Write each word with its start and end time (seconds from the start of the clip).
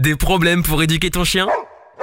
Des 0.00 0.16
problèmes 0.16 0.62
pour 0.62 0.82
éduquer 0.82 1.10
ton 1.10 1.24
chien? 1.24 1.46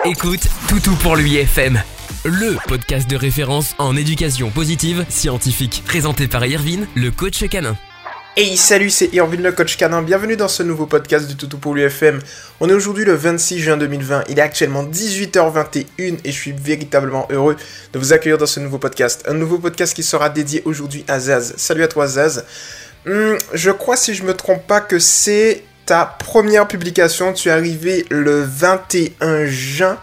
Écoute 0.05 0.47
Toutou 0.69 0.93
pour 0.97 1.15
lui 1.15 1.37
FM, 1.37 1.81
le 2.25 2.55
podcast 2.67 3.09
de 3.09 3.15
référence 3.15 3.73
en 3.79 3.95
éducation 3.95 4.51
positive 4.51 5.03
scientifique, 5.09 5.81
présenté 5.83 6.27
par 6.27 6.45
Irvine, 6.45 6.85
le 6.93 7.09
coach 7.09 7.43
canin. 7.49 7.75
Hey 8.35 8.55
salut, 8.55 8.91
c'est 8.91 9.11
Irvine 9.15 9.41
le 9.41 9.51
coach 9.51 9.77
canin, 9.77 10.03
bienvenue 10.03 10.37
dans 10.37 10.47
ce 10.47 10.61
nouveau 10.61 10.85
podcast 10.85 11.27
du 11.27 11.35
Toutou 11.35 11.57
pour 11.57 11.73
l'UFM. 11.73 12.19
On 12.59 12.69
est 12.69 12.73
aujourd'hui 12.73 13.03
le 13.03 13.15
26 13.15 13.57
juin 13.57 13.77
2020, 13.77 14.25
il 14.29 14.37
est 14.37 14.43
actuellement 14.43 14.83
18h21 14.83 15.85
et 15.97 16.31
je 16.31 16.39
suis 16.39 16.51
véritablement 16.51 17.27
heureux 17.31 17.55
de 17.93 17.97
vous 17.97 18.13
accueillir 18.13 18.37
dans 18.37 18.45
ce 18.45 18.59
nouveau 18.59 18.77
podcast. 18.77 19.23
Un 19.27 19.33
nouveau 19.33 19.57
podcast 19.57 19.95
qui 19.95 20.03
sera 20.03 20.29
dédié 20.29 20.61
aujourd'hui 20.65 21.03
à 21.07 21.19
Zaz. 21.19 21.55
Salut 21.57 21.81
à 21.81 21.87
toi 21.87 22.05
Zaz. 22.05 22.45
Hmm, 23.07 23.37
je 23.55 23.71
crois 23.71 23.97
si 23.97 24.13
je 24.13 24.21
me 24.21 24.35
trompe 24.35 24.67
pas 24.67 24.81
que 24.81 24.99
c'est 24.99 25.63
ta 25.87 26.05
première 26.05 26.67
publication, 26.67 27.31
tu 27.31 27.47
es 27.47 27.51
arrivé 27.51 28.05
le 28.09 28.43
21 28.43 29.45
juin. 29.45 29.97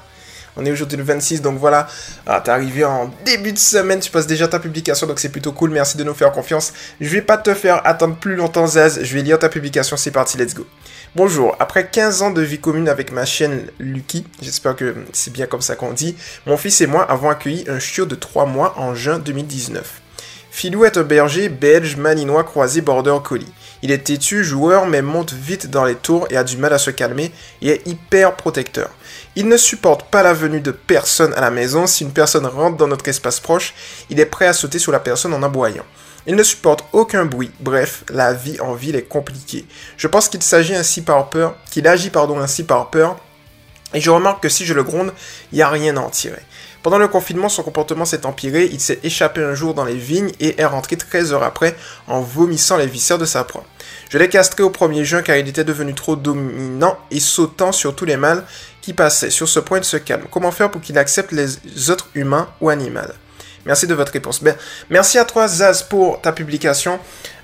On 0.57 0.65
est 0.65 0.73
aujourd'hui 0.73 0.97
le 0.97 1.05
26, 1.05 1.43
donc 1.43 1.59
voilà. 1.59 1.89
Ah, 2.27 2.41
t'es 2.41 2.51
arrivé 2.51 2.85
en 2.85 3.11
début 3.27 3.53
de 3.53 3.59
semaine, 3.59 4.01
tu 4.01 4.11
passes 4.11 4.27
déjà 4.27 4.49
ta 4.49 4.59
publication, 4.59 5.07
donc 5.07 5.21
c'est 5.21 5.29
plutôt 5.29 5.53
cool. 5.53 5.71
Merci 5.71 5.99
de 5.99 6.05
nous 6.05 6.15
faire 6.15 6.33
confiance. 6.33 6.73
Je 7.03 7.09
vais 7.11 7.21
pas 7.21 7.37
te 7.37 7.53
faire 7.53 7.87
attendre 7.87 8.17
plus 8.17 8.35
longtemps, 8.35 8.67
Zaz. 8.67 9.01
Je 9.03 9.15
vais 9.15 9.21
lire 9.21 9.39
ta 9.39 9.51
publication, 9.51 9.99
c'est 9.99 10.11
parti, 10.11 10.39
let's 10.39 10.55
go. 10.55 10.67
Bonjour, 11.17 11.55
après 11.61 11.87
15 11.87 12.23
ans 12.23 12.31
de 12.31 12.41
vie 12.41 12.61
commune 12.61 12.89
avec 12.89 13.13
ma 13.13 13.27
chienne 13.27 13.67
Lucky, 13.79 14.25
j'espère 14.41 14.75
que 14.77 14.95
c'est 15.13 15.33
bien 15.33 15.47
comme 15.47 15.61
ça 15.61 15.77
qu'on 15.77 15.93
dit, 15.93 16.17
mon 16.47 16.57
fils 16.57 16.81
et 16.81 16.87
moi 16.87 17.05
avons 17.09 17.29
accueilli 17.29 17.67
un 17.69 17.79
chiot 17.79 18.07
de 18.07 18.15
3 18.15 18.47
mois 18.47 18.75
en 18.79 18.95
juin 18.95 19.19
2019. 19.19 20.01
Filou 20.51 20.85
est 20.85 20.97
un 20.97 21.03
berger 21.03 21.49
belge 21.49 21.97
malinois 21.97 22.45
croisé 22.45 22.81
border 22.81 23.19
collie. 23.23 23.53
Il 23.85 23.91
est 23.91 23.99
têtu, 23.99 24.43
joueur, 24.45 24.87
mais 24.87 25.03
monte 25.03 25.35
vite 25.35 25.67
dans 25.67 25.85
les 25.85 25.95
tours 25.95 26.27
et 26.31 26.39
a 26.39 26.43
du 26.43 26.57
mal 26.57 26.73
à 26.73 26.79
se 26.79 26.91
calmer 26.91 27.31
et 27.61 27.69
est 27.69 27.87
hyper 27.87 28.35
protecteur. 28.35 28.89
Il 29.37 29.47
ne 29.47 29.59
supporte 29.59 30.05
pas 30.05 30.23
la 30.23 30.33
venue 30.33 30.63
de 30.63 30.71
personne 30.71 31.35
à 31.35 31.43
la 31.43 31.51
maison. 31.51 31.87
Si 31.87 32.03
une 32.03 32.15
personne 32.15 32.47
rentre 32.47 32.79
dans 32.79 32.89
notre 32.89 33.07
espace 33.09 33.41
proche, 33.41 33.75
il 34.09 34.19
est 34.21 34.25
prêt 34.25 34.47
à 34.47 34.55
sauter 34.55 34.79
sur 34.79 34.91
la 34.91 35.01
personne 35.01 35.35
en 35.35 35.43
aboyant. 35.43 35.85
Il 36.27 36.35
ne 36.35 36.43
supporte 36.43 36.87
aucun 36.93 37.27
bruit. 37.27 37.51
Bref, 37.61 38.05
la 38.09 38.33
vie 38.33 38.59
en 38.59 38.73
ville 38.73 38.97
est 38.97 39.03
compliquée. 39.03 39.67
Je 39.99 40.09
pense 40.09 40.31
qu'il 40.31 40.43
s'agit 40.43 40.75
ainsi 40.75 41.03
par 41.03 41.29
peur, 41.29 41.55
qu'il 41.71 41.87
agit 41.87 42.11
ainsi 42.41 42.65
par 42.65 42.89
peur. 42.89 43.19
Et 43.93 44.01
je 44.01 44.09
remarque 44.11 44.43
que 44.43 44.49
si 44.49 44.65
je 44.65 44.73
le 44.73 44.83
gronde, 44.83 45.13
il 45.53 45.57
n'y 45.57 45.63
a 45.63 45.69
rien 45.69 45.99
à 45.99 46.01
en 46.01 46.09
tirer. 46.09 46.41
Pendant 46.85 46.99
le 46.99 47.09
confinement, 47.09 47.49
son 47.49 47.63
comportement 47.63 48.05
s'est 48.05 48.27
empiré, 48.27 48.69
il 48.71 48.79
s'est 48.79 49.01
échappé 49.05 49.43
un 49.43 49.55
jour 49.55 49.73
dans 49.73 49.87
les 49.87 49.95
vignes 49.95 50.33
et 50.39 50.61
est 50.61 50.67
rentré 50.67 50.99
13 50.99 51.33
heures 51.33 51.43
après 51.43 51.75
en 52.09 52.21
vomissant 52.21 52.77
les 52.77 52.87
viscères 52.87 53.17
de 53.17 53.25
sa 53.25 53.43
proie. 53.43 53.65
Je 54.11 54.19
l'ai 54.19 54.29
castré 54.29 54.63
au 54.63 54.69
1er 54.69 55.03
juin 55.03 55.23
car 55.23 55.39
il 55.39 55.49
était 55.49 55.65
devenu 55.65 55.95
trop 55.95 56.15
dominant 56.15 56.99
et 57.11 57.21
sautant 57.21 57.73
sur 57.73 57.97
tous 57.97 58.05
les 58.05 58.19
mâles 58.19 58.45
qui 58.83 58.93
passaient. 58.93 59.31
Sur 59.31 59.49
ce 59.49 59.61
point, 59.61 59.79
il 59.79 59.85
se 59.85 59.97
calme. 59.97 60.27
Comment 60.31 60.51
faire 60.51 60.71
pour 60.71 60.83
qu'il 60.83 60.99
accepte 60.99 61.33
les 61.33 61.91
autres 61.91 62.11
humains 62.15 62.51
ou 62.61 62.69
animaux? 62.69 63.01
Merci 63.67 63.87
de 63.87 63.95
votre 63.95 64.13
réponse. 64.13 64.43
Merci 64.91 65.19
à 65.19 65.25
toi, 65.25 65.49
Zaz, 65.49 65.83
pour 65.83 66.21
ta 66.21 66.33
publication. 66.33 66.99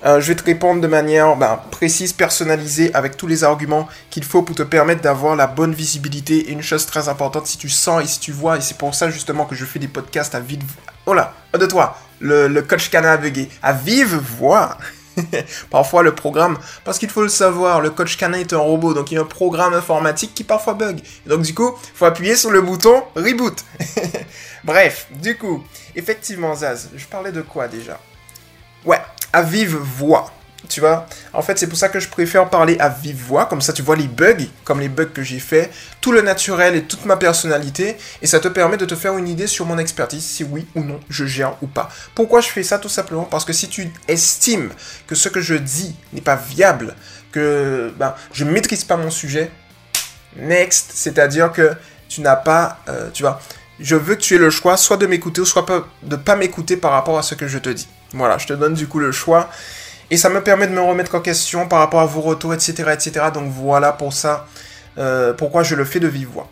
Euh, 0.05 0.21
je 0.21 0.27
vais 0.27 0.35
te 0.35 0.43
répondre 0.43 0.81
de 0.81 0.87
manière 0.87 1.35
ben, 1.35 1.59
précise, 1.71 2.13
personnalisée, 2.13 2.91
avec 2.93 3.17
tous 3.17 3.27
les 3.27 3.43
arguments 3.43 3.87
qu'il 4.09 4.23
faut 4.23 4.43
pour 4.43 4.55
te 4.55 4.63
permettre 4.63 5.01
d'avoir 5.01 5.35
la 5.35 5.47
bonne 5.47 5.73
visibilité. 5.73 6.49
Et 6.49 6.51
une 6.51 6.61
chose 6.61 6.85
très 6.85 7.09
importante, 7.09 7.47
si 7.47 7.57
tu 7.57 7.69
sens 7.69 8.03
et 8.03 8.07
si 8.07 8.19
tu 8.19 8.31
vois, 8.31 8.57
et 8.57 8.61
c'est 8.61 8.77
pour 8.77 8.93
ça 8.93 9.09
justement 9.09 9.45
que 9.45 9.55
je 9.55 9.65
fais 9.65 9.79
des 9.79 9.87
podcasts 9.87 10.35
à 10.35 10.39
vive... 10.39 10.63
Oh 11.07 11.13
là, 11.13 11.33
de 11.57 11.65
toi, 11.65 11.97
le, 12.19 12.61
coach 12.61 12.89
canin 12.89 13.17
bugué. 13.17 13.49
À 13.63 13.73
vive 13.73 14.15
voix 14.15 14.77
parfois 15.69 16.03
le 16.03 16.13
programme, 16.13 16.57
parce 16.83 16.99
qu'il 16.99 17.09
faut 17.09 17.23
le 17.23 17.29
savoir, 17.29 17.81
le 17.81 17.89
coach 17.89 18.17
canin 18.17 18.39
est 18.39 18.53
un 18.53 18.57
robot, 18.57 18.93
donc 18.93 19.11
il 19.11 19.15
y 19.15 19.17
a 19.17 19.21
un 19.21 19.25
programme 19.25 19.73
informatique 19.73 20.33
qui 20.33 20.43
parfois 20.43 20.73
bug. 20.73 21.01
donc 21.25 21.41
du 21.41 21.53
coup, 21.53 21.71
il 21.81 21.97
faut 21.97 22.05
appuyer 22.05 22.35
sur 22.35 22.51
le 22.51 22.61
bouton 22.61 23.03
reboot. 23.15 23.63
Bref, 24.63 25.07
du 25.11 25.37
coup, 25.37 25.63
effectivement 25.95 26.55
Zaz, 26.55 26.89
je 26.95 27.05
parlais 27.05 27.31
de 27.31 27.41
quoi 27.41 27.67
déjà? 27.67 27.99
Ouais, 28.85 29.01
à 29.33 29.41
vive 29.41 29.75
voix 29.75 30.31
tu 30.69 30.79
vois. 30.79 31.05
En 31.33 31.41
fait, 31.41 31.57
c'est 31.57 31.67
pour 31.67 31.77
ça 31.77 31.89
que 31.89 31.99
je 31.99 32.07
préfère 32.07 32.49
parler 32.49 32.77
à 32.79 32.89
vive 32.89 33.17
voix, 33.17 33.45
comme 33.45 33.61
ça 33.61 33.73
tu 33.73 33.81
vois 33.81 33.95
les 33.95 34.07
bugs, 34.07 34.47
comme 34.63 34.79
les 34.79 34.89
bugs 34.89 35.05
que 35.13 35.23
j'ai 35.23 35.39
fait, 35.39 35.71
tout 35.99 36.11
le 36.11 36.21
naturel 36.21 36.75
et 36.75 36.83
toute 36.83 37.05
ma 37.05 37.17
personnalité, 37.17 37.97
et 38.21 38.27
ça 38.27 38.39
te 38.39 38.47
permet 38.47 38.77
de 38.77 38.85
te 38.85 38.95
faire 38.95 39.17
une 39.17 39.27
idée 39.27 39.47
sur 39.47 39.65
mon 39.65 39.77
expertise, 39.77 40.23
si 40.23 40.43
oui 40.43 40.67
ou 40.75 40.83
non 40.83 40.99
je 41.09 41.25
gère 41.25 41.55
ou 41.61 41.67
pas. 41.67 41.89
Pourquoi 42.15 42.41
je 42.41 42.49
fais 42.49 42.63
ça 42.63 42.79
Tout 42.79 42.89
simplement? 42.89 43.23
Parce 43.23 43.45
que 43.45 43.53
si 43.53 43.67
tu 43.69 43.91
estimes 44.07 44.69
que 45.07 45.15
ce 45.15 45.29
que 45.29 45.41
je 45.41 45.55
dis 45.55 45.95
n'est 46.13 46.21
pas 46.21 46.35
viable, 46.35 46.95
que 47.31 47.93
ben, 47.97 48.13
je 48.33 48.43
ne 48.43 48.51
maîtrise 48.51 48.83
pas 48.83 48.97
mon 48.97 49.09
sujet, 49.09 49.51
next, 50.35 50.91
c'est-à-dire 50.93 51.51
que 51.51 51.71
tu 52.07 52.21
n'as 52.21 52.35
pas, 52.35 52.79
euh, 52.89 53.09
tu 53.13 53.23
vois, 53.23 53.41
je 53.79 53.95
veux 53.95 54.15
que 54.15 54.21
tu 54.21 54.35
aies 54.35 54.39
le 54.39 54.49
choix 54.49 54.77
soit 54.77 54.97
de 54.97 55.07
m'écouter 55.07 55.41
ou 55.41 55.45
soit 55.45 55.65
de 56.03 56.15
pas 56.15 56.35
m'écouter 56.35 56.77
par 56.77 56.91
rapport 56.91 57.17
à 57.17 57.23
ce 57.23 57.35
que 57.35 57.47
je 57.47 57.57
te 57.57 57.69
dis. 57.69 57.87
Voilà, 58.13 58.37
je 58.37 58.47
te 58.47 58.53
donne 58.53 58.73
du 58.73 58.87
coup 58.87 58.99
le 58.99 59.11
choix. 59.11 59.49
Et 60.11 60.17
ça 60.17 60.29
me 60.29 60.43
permet 60.43 60.67
de 60.67 60.73
me 60.73 60.81
remettre 60.81 61.15
en 61.15 61.21
question 61.21 61.67
par 61.67 61.79
rapport 61.79 62.01
à 62.01 62.05
vos 62.05 62.19
retours, 62.21 62.53
etc. 62.53 62.83
etc. 62.93 63.27
Donc 63.33 63.49
voilà 63.49 63.93
pour 63.93 64.11
ça, 64.11 64.45
euh, 64.97 65.33
pourquoi 65.33 65.63
je 65.63 65.73
le 65.73 65.85
fais 65.85 66.01
de 66.01 66.07
vive 66.07 66.27
voix. 66.27 66.49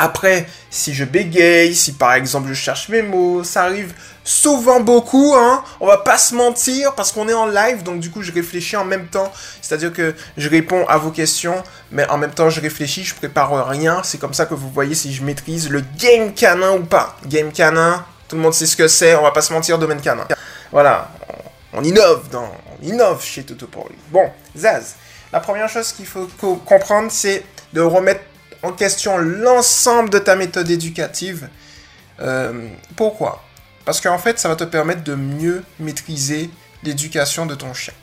Après, 0.00 0.46
si 0.70 0.94
je 0.94 1.04
bégaye, 1.04 1.74
si 1.74 1.92
par 1.92 2.12
exemple 2.12 2.48
je 2.48 2.54
cherche 2.54 2.88
mes 2.88 3.02
mots, 3.02 3.42
ça 3.42 3.64
arrive 3.64 3.92
souvent 4.22 4.78
beaucoup, 4.78 5.34
hein. 5.36 5.64
On 5.80 5.88
va 5.88 5.96
pas 5.96 6.18
se 6.18 6.36
mentir 6.36 6.94
parce 6.94 7.10
qu'on 7.10 7.28
est 7.28 7.34
en 7.34 7.46
live, 7.46 7.82
donc 7.82 7.98
du 7.98 8.08
coup 8.08 8.22
je 8.22 8.30
réfléchis 8.30 8.76
en 8.76 8.84
même 8.84 9.08
temps. 9.08 9.32
C'est-à-dire 9.60 9.92
que 9.92 10.14
je 10.36 10.48
réponds 10.48 10.86
à 10.86 10.98
vos 10.98 11.10
questions, 11.10 11.64
mais 11.90 12.08
en 12.10 12.16
même 12.16 12.30
temps 12.30 12.48
je 12.48 12.60
réfléchis, 12.60 13.02
je 13.02 13.16
prépare 13.16 13.66
rien. 13.66 14.02
C'est 14.04 14.18
comme 14.18 14.34
ça 14.34 14.46
que 14.46 14.54
vous 14.54 14.70
voyez 14.70 14.94
si 14.94 15.12
je 15.12 15.24
maîtrise 15.24 15.68
le 15.68 15.82
game 15.98 16.32
canin 16.32 16.74
ou 16.74 16.84
pas. 16.84 17.16
Game 17.26 17.50
canin, 17.50 18.04
tout 18.28 18.36
le 18.36 18.42
monde 18.42 18.54
sait 18.54 18.66
ce 18.66 18.76
que 18.76 18.86
c'est, 18.86 19.16
on 19.16 19.22
va 19.22 19.32
pas 19.32 19.42
se 19.42 19.52
mentir, 19.52 19.78
domaine 19.78 20.00
canin. 20.00 20.28
Voilà, 20.70 21.10
on 21.72 21.82
innove 21.82 22.28
dans, 22.30 22.52
innove 22.82 23.22
chez 23.24 23.44
Toto 23.44 23.66
pour. 23.66 23.88
Bon, 24.10 24.30
Zaz, 24.56 24.96
la 25.32 25.40
première 25.40 25.68
chose 25.68 25.92
qu'il 25.92 26.06
faut 26.06 26.26
comprendre, 26.64 27.10
c'est 27.10 27.44
de 27.72 27.80
remettre 27.80 28.22
en 28.62 28.72
question 28.72 29.18
l'ensemble 29.18 30.10
de 30.10 30.18
ta 30.18 30.36
méthode 30.36 30.70
éducative. 30.70 31.48
Euh, 32.20 32.68
pourquoi? 32.96 33.44
Parce 33.84 34.00
qu'en 34.00 34.18
fait, 34.18 34.38
ça 34.38 34.48
va 34.48 34.56
te 34.56 34.64
permettre 34.64 35.04
de 35.04 35.14
mieux 35.14 35.62
maîtriser 35.78 36.50
l'éducation 36.82 37.46
de 37.46 37.54
ton 37.54 37.72
chien. 37.74 37.94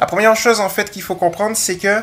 La 0.00 0.06
première 0.06 0.34
chose 0.34 0.60
en 0.60 0.68
fait 0.68 0.90
qu'il 0.90 1.02
faut 1.02 1.14
comprendre, 1.14 1.56
c'est 1.56 1.76
que 1.76 2.02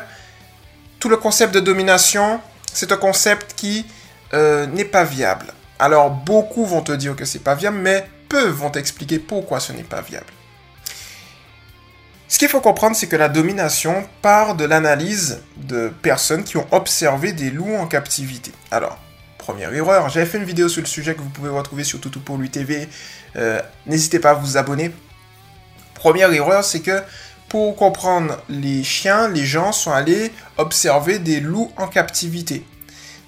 tout 0.98 1.08
le 1.08 1.16
concept 1.16 1.54
de 1.54 1.60
domination, 1.60 2.40
c'est 2.72 2.92
un 2.92 2.96
concept 2.96 3.54
qui 3.54 3.86
euh, 4.32 4.66
n'est 4.66 4.84
pas 4.84 5.04
viable. 5.04 5.46
Alors 5.78 6.10
beaucoup 6.10 6.64
vont 6.64 6.82
te 6.82 6.92
dire 6.92 7.16
que 7.16 7.24
c'est 7.24 7.40
pas 7.40 7.54
viable, 7.54 7.78
mais 7.78 8.06
peu 8.28 8.48
vont 8.48 8.70
t'expliquer 8.70 9.18
pourquoi 9.18 9.60
ce 9.60 9.72
n'est 9.72 9.82
pas 9.82 10.00
viable. 10.00 10.32
Ce 12.30 12.38
qu'il 12.38 12.48
faut 12.48 12.60
comprendre, 12.60 12.94
c'est 12.94 13.08
que 13.08 13.16
la 13.16 13.28
domination 13.28 14.06
part 14.22 14.54
de 14.54 14.64
l'analyse 14.64 15.40
de 15.56 15.92
personnes 16.00 16.44
qui 16.44 16.58
ont 16.58 16.66
observé 16.70 17.32
des 17.32 17.50
loups 17.50 17.74
en 17.74 17.88
captivité. 17.88 18.52
Alors, 18.70 19.00
première 19.36 19.74
erreur, 19.74 20.08
j'avais 20.10 20.26
fait 20.26 20.38
une 20.38 20.44
vidéo 20.44 20.68
sur 20.68 20.80
le 20.80 20.86
sujet 20.86 21.16
que 21.16 21.22
vous 21.22 21.28
pouvez 21.28 21.48
retrouver 21.48 21.82
sur 21.82 22.00
Toutou 22.00 22.20
pour 22.20 22.38
lui 22.38 22.48
TV. 22.48 22.88
Euh, 23.34 23.60
n'hésitez 23.86 24.20
pas 24.20 24.30
à 24.30 24.34
vous 24.34 24.56
abonner. 24.56 24.92
Première 25.94 26.32
erreur, 26.32 26.62
c'est 26.62 26.78
que 26.78 27.02
pour 27.48 27.74
comprendre 27.74 28.40
les 28.48 28.84
chiens, 28.84 29.28
les 29.28 29.44
gens 29.44 29.72
sont 29.72 29.90
allés 29.90 30.30
observer 30.56 31.18
des 31.18 31.40
loups 31.40 31.72
en 31.76 31.88
captivité. 31.88 32.64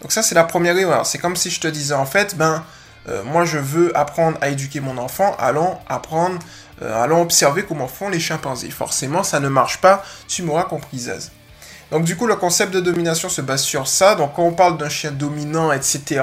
Donc 0.00 0.12
ça, 0.12 0.22
c'est 0.22 0.36
la 0.36 0.44
première 0.44 0.78
erreur. 0.78 1.06
C'est 1.06 1.18
comme 1.18 1.34
si 1.34 1.50
je 1.50 1.58
te 1.58 1.66
disais 1.66 1.94
en 1.94 2.06
fait, 2.06 2.36
ben, 2.36 2.64
euh, 3.08 3.22
moi 3.24 3.44
je 3.44 3.58
veux 3.58 3.96
apprendre 3.96 4.38
à 4.40 4.48
éduquer 4.48 4.80
mon 4.80 4.98
enfant, 4.98 5.34
allons 5.38 5.78
apprendre 5.88 6.38
euh, 6.82 7.02
allons 7.02 7.22
observer 7.22 7.64
comment 7.64 7.88
font 7.88 8.08
les 8.08 8.20
chimpanzés. 8.20 8.70
Forcément, 8.70 9.22
ça 9.22 9.40
ne 9.40 9.48
marche 9.48 9.80
pas, 9.80 10.04
tu 10.26 10.42
m'auras 10.42 10.64
compris, 10.64 10.98
Zaz. 10.98 11.30
Donc 11.90 12.04
du 12.04 12.16
coup, 12.16 12.26
le 12.26 12.36
concept 12.36 12.72
de 12.72 12.80
domination 12.80 13.28
se 13.28 13.40
base 13.40 13.62
sur 13.62 13.86
ça. 13.86 14.14
Donc 14.14 14.34
quand 14.34 14.44
on 14.44 14.52
parle 14.52 14.78
d'un 14.78 14.88
chien 14.88 15.12
dominant, 15.12 15.72
etc., 15.72 16.22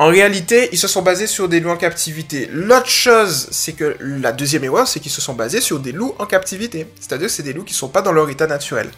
en 0.00 0.06
réalité, 0.06 0.68
ils 0.70 0.78
se 0.78 0.86
sont 0.86 1.02
basés 1.02 1.26
sur 1.26 1.48
des 1.48 1.58
loups 1.58 1.72
en 1.72 1.76
captivité. 1.76 2.48
L'autre 2.52 2.88
chose, 2.88 3.48
c'est 3.50 3.72
que 3.72 3.96
la 4.00 4.30
deuxième 4.30 4.62
erreur, 4.62 4.86
c'est 4.86 5.00
qu'ils 5.00 5.10
se 5.10 5.20
sont 5.20 5.34
basés 5.34 5.60
sur 5.60 5.80
des 5.80 5.90
loups 5.90 6.14
en 6.20 6.26
captivité. 6.26 6.86
C'est-à-dire 7.00 7.26
que 7.26 7.32
c'est 7.32 7.42
des 7.42 7.52
loups 7.52 7.64
qui 7.64 7.74
ne 7.74 7.78
sont 7.78 7.88
pas 7.88 8.00
dans 8.00 8.12
leur 8.12 8.30
état 8.30 8.46
naturel. 8.46 8.88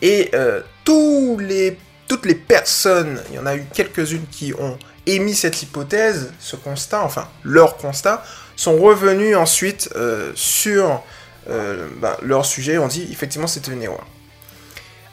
Et 0.00 0.30
euh, 0.32 0.62
tous 0.82 1.36
les, 1.38 1.76
toutes 2.08 2.24
les 2.24 2.34
personnes, 2.34 3.20
il 3.28 3.36
y 3.36 3.38
en 3.38 3.44
a 3.44 3.54
eu 3.54 3.66
quelques-unes 3.74 4.24
qui 4.30 4.54
ont 4.58 4.78
émis 5.06 5.34
cette 5.34 5.62
hypothèse, 5.62 6.32
ce 6.38 6.56
constat, 6.56 7.02
enfin 7.02 7.28
leur 7.42 7.76
constat, 7.76 8.24
sont 8.56 8.76
revenus 8.76 9.36
ensuite 9.36 9.90
euh, 9.96 10.32
sur 10.34 11.02
euh, 11.48 11.88
ben, 11.96 12.16
leur 12.22 12.44
sujet 12.44 12.78
on 12.78 12.88
dit 12.88 13.08
effectivement 13.10 13.46
c'était 13.46 13.72
une 13.72 13.82
erreur. 13.82 14.06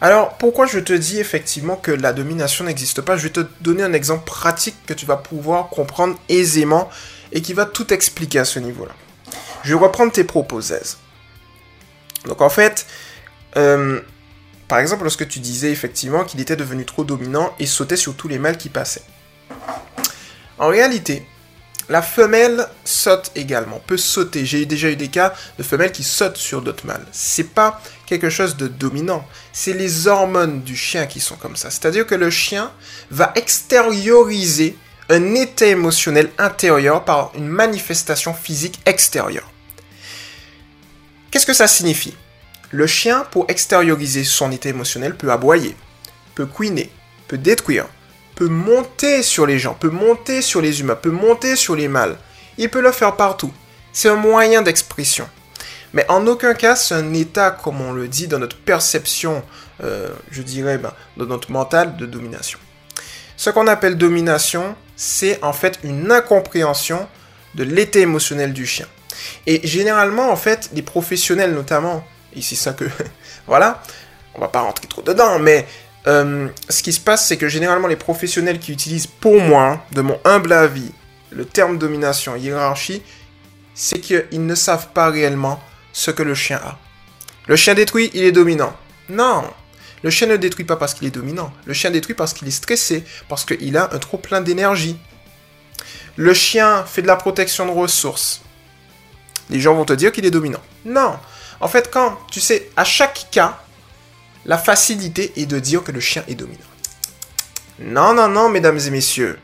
Alors 0.02 0.38
pourquoi 0.38 0.68
je 0.68 0.80
te 0.80 0.94
dis 0.94 1.20
effectivement 1.20 1.76
que 1.76 1.92
la 1.92 2.14
domination 2.14 2.66
n'existe 2.66 3.02
pas? 3.02 3.18
Je 3.18 3.24
vais 3.24 3.34
te 3.34 3.46
donner 3.62 3.84
un 3.84 3.94
exemple 3.94 4.26
pratique 4.26 4.76
que 4.86 4.94
tu 4.94 5.06
vas 5.06 5.18
pouvoir 5.18 5.70
comprendre 5.70 6.20
aisément 6.30 6.90
et 7.32 7.42
qui 7.42 7.54
va 7.54 7.66
tout 7.66 7.92
expliquer 7.94 8.40
à 8.40 8.46
ce 8.46 8.60
niveau-là. 8.60 8.94
Je 9.64 9.74
vais 9.74 9.80
reprendre 9.80 10.12
tes 10.12 10.24
propos. 10.24 10.62
Donc 12.26 12.42
en 12.42 12.50
fait, 12.50 12.86
euh, 13.56 14.02
Par 14.68 14.80
exemple, 14.80 15.04
lorsque 15.04 15.28
tu 15.28 15.40
disais 15.40 15.72
effectivement 15.72 16.26
qu'il 16.26 16.42
était 16.42 16.58
devenu 16.58 16.86
trop 16.86 17.04
dominant 17.06 17.54
et 17.58 17.66
sautait 17.66 17.96
sur 17.96 18.16
tous 18.16 18.28
les 18.28 18.38
mâles 18.38 18.58
qui 18.58 18.70
passaient. 18.70 19.04
En 20.60 20.68
réalité, 20.68 21.26
la 21.90 22.02
femelle 22.02 22.68
saute 22.84 23.32
également, 23.36 23.82
peut 23.86 23.98
sauter. 23.98 24.46
J'ai 24.46 24.66
déjà 24.66 24.90
eu 24.90 24.96
des 24.96 25.08
cas 25.08 25.34
de 25.58 25.64
femelles 25.64 25.92
qui 25.92 26.04
sautent 26.04 26.38
sur 26.38 26.62
d'autres 26.62 26.86
mâles. 26.86 27.06
C'est 27.12 27.54
pas 27.54 27.82
quelque 28.06 28.30
chose 28.30 28.58
de 28.58 28.68
dominant, 28.68 29.26
c'est 29.54 29.74
les 29.74 30.08
hormones 30.08 30.62
du 30.62 30.76
chien 30.76 31.06
qui 31.06 31.20
sont 31.20 31.36
comme 31.36 31.56
ça. 31.56 31.70
C'est-à-dire 31.70 32.06
que 32.06 32.16
le 32.16 32.30
chien 32.30 32.72
va 33.12 33.32
extérioriser 33.36 34.78
un 35.10 35.36
état 35.36 35.66
émotionnel 35.66 36.30
intérieur 36.38 37.06
par 37.06 37.32
une 37.36 37.48
manifestation 37.48 38.34
physique 38.34 38.80
extérieure. 38.86 39.50
Qu'est-ce 41.32 41.46
que 41.46 41.54
ça 41.54 41.68
signifie? 41.68 42.16
Le 42.72 42.88
chien, 42.88 43.26
pour 43.32 43.46
extérioriser 43.50 44.26
son 44.26 44.52
état 44.52 44.70
émotionnel, 44.70 45.16
peut 45.16 45.32
aboyer, 45.32 45.76
peut 46.36 46.46
couiner, 46.46 46.92
peut 47.30 47.38
détruire, 47.38 47.88
peut 48.38 48.48
monter 48.48 49.24
sur 49.24 49.48
les 49.48 49.58
gens, 49.58 49.74
peut 49.74 49.90
monter 49.90 50.44
sur 50.44 50.62
les 50.62 50.80
humains, 50.80 50.96
peut 50.96 51.10
monter 51.10 51.56
sur 51.56 51.76
les 51.76 51.88
mâles. 51.88 52.18
Il 52.60 52.70
peut 52.70 52.82
le 52.82 52.92
faire 52.92 53.16
partout. 53.16 53.52
C'est 53.92 54.10
un 54.10 54.16
moyen 54.16 54.62
d'expression. 54.62 55.28
Mais 55.94 56.06
en 56.08 56.28
aucun 56.28 56.54
cas, 56.54 56.76
c'est 56.76 56.94
un 56.94 57.14
état, 57.16 57.50
comme 57.50 57.82
on 57.82 57.94
le 57.94 58.08
dit, 58.08 58.28
dans 58.28 58.38
notre 58.38 58.58
perception, 58.58 59.44
euh, 59.84 60.10
je 60.30 60.44
dirais, 60.44 60.78
ben, 60.78 60.94
dans 61.18 61.26
notre 61.26 61.52
mental 61.52 61.98
de 61.98 62.06
domination. 62.06 62.60
Ce 63.38 63.50
qu'on 63.50 63.66
appelle 63.66 63.98
domination, 63.98 64.76
c'est 64.96 65.44
en 65.44 65.54
fait 65.54 65.80
une 65.84 66.12
incompréhension 66.12 67.08
de 67.56 67.64
l'état 67.64 68.00
émotionnel 68.00 68.54
du 68.54 68.68
chien. 68.68 68.86
Et 69.48 69.68
généralement, 69.68 70.30
en 70.30 70.36
fait, 70.36 70.70
les 70.74 70.84
professionnels 70.84 71.56
notamment, 71.56 72.06
ici 72.36 72.56
ça 72.56 72.74
que, 72.74 72.86
voilà, 73.48 73.82
on 74.36 74.42
va 74.42 74.48
pas 74.48 74.62
rentrer 74.62 74.86
trop 74.86 75.02
dedans, 75.02 75.40
mais 75.40 75.66
euh, 76.08 76.48
ce 76.70 76.82
qui 76.82 76.94
se 76.94 77.00
passe, 77.00 77.28
c'est 77.28 77.38
que 77.38 77.48
généralement 77.48 77.88
les 77.88 77.96
professionnels 77.96 78.60
qui 78.60 78.72
utilisent, 78.72 79.08
pour 79.08 79.42
moi, 79.42 79.84
de 79.92 80.02
mon 80.02 80.20
humble 80.24 80.54
avis, 80.54 80.92
le 81.32 81.46
terme 81.46 81.78
domination, 81.78 82.36
hiérarchie, 82.36 83.02
c'est 83.74 84.00
qu'ils 84.00 84.46
ne 84.46 84.56
savent 84.56 84.90
pas 84.94 85.10
réellement 85.10 85.62
ce 85.94 86.12
que 86.12 86.24
le 86.24 86.34
chien 86.34 86.60
a. 86.64 86.78
Le 87.48 87.56
chien 87.56 87.74
détruit, 87.74 88.10
il 88.14 88.24
est 88.24 88.32
dominant. 88.32 88.76
Non, 89.10 89.44
le 90.04 90.10
chien 90.10 90.28
ne 90.28 90.38
détruit 90.38 90.66
pas 90.66 90.76
parce 90.76 90.94
qu'il 90.94 91.08
est 91.08 91.12
dominant. 91.12 91.52
Le 91.66 91.74
chien 91.74 91.92
détruit 91.92 92.16
parce 92.16 92.34
qu'il 92.34 92.48
est 92.48 92.52
stressé, 92.52 93.04
parce 93.28 93.46
qu'il 93.46 93.76
a 93.78 93.94
un 93.94 93.98
trop 93.98 94.18
plein 94.18 94.42
d'énergie. 94.42 94.98
Le 96.16 96.34
chien 96.34 96.84
fait 96.86 97.02
de 97.02 97.08
la 97.08 97.16
protection 97.16 97.66
de 97.66 97.72
ressources. 97.72 98.42
Les 99.50 99.60
gens 99.60 99.76
vont 99.76 99.86
te 99.86 99.94
dire 99.94 100.12
qu'il 100.12 100.26
est 100.26 100.32
dominant. 100.32 100.62
Non. 100.86 101.18
En 101.60 101.68
fait, 101.68 101.90
quand, 101.92 102.18
tu 102.32 102.40
sais, 102.40 102.70
à 102.76 102.84
chaque 102.84 103.28
cas, 103.32 103.60
la 104.48 104.58
facilité 104.58 105.34
est 105.36 105.46
de 105.46 105.60
dire 105.60 105.84
que 105.84 105.92
le 105.92 106.00
chien 106.00 106.24
est 106.28 106.36
dominant. 106.36 106.62
Non, 107.80 108.14
non, 108.14 108.30
non, 108.30 108.50
mesdames 108.50 108.80
et 108.80 108.90
messieurs. 108.90 109.38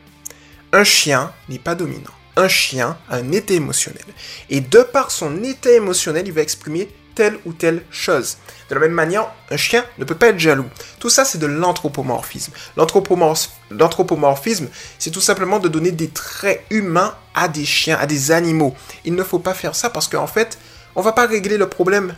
Un 0.72 0.82
chien 0.82 1.32
n'est 1.48 1.58
pas 1.58 1.74
dominant. 1.74 2.10
Un 2.36 2.48
chien 2.48 2.96
a 3.08 3.16
un 3.16 3.30
état 3.30 3.54
émotionnel. 3.54 4.02
Et 4.50 4.60
de 4.60 4.80
par 4.80 5.10
son 5.10 5.44
état 5.44 5.70
émotionnel, 5.70 6.26
il 6.26 6.32
va 6.32 6.40
exprimer 6.40 6.88
telle 7.14 7.38
ou 7.44 7.52
telle 7.52 7.84
chose. 7.90 8.38
De 8.68 8.74
la 8.74 8.80
même 8.80 8.92
manière, 8.92 9.30
un 9.50 9.56
chien 9.56 9.84
ne 9.98 10.04
peut 10.04 10.16
pas 10.16 10.28
être 10.28 10.38
jaloux. 10.38 10.68
Tout 10.98 11.10
ça, 11.10 11.24
c'est 11.24 11.38
de 11.38 11.46
l'anthropomorphisme. 11.46 12.52
L'anthropomorphisme, 12.76 14.68
c'est 14.98 15.10
tout 15.10 15.20
simplement 15.20 15.60
de 15.60 15.68
donner 15.68 15.92
des 15.92 16.08
traits 16.08 16.64
humains 16.70 17.14
à 17.34 17.46
des 17.46 17.66
chiens, 17.66 17.98
à 17.98 18.06
des 18.06 18.32
animaux. 18.32 18.74
Il 19.04 19.14
ne 19.14 19.22
faut 19.22 19.38
pas 19.38 19.54
faire 19.54 19.76
ça 19.76 19.90
parce 19.90 20.08
qu'en 20.08 20.26
fait, 20.26 20.58
on 20.96 21.02
va 21.02 21.12
pas 21.12 21.26
régler 21.26 21.58
le 21.58 21.68
problème 21.68 22.16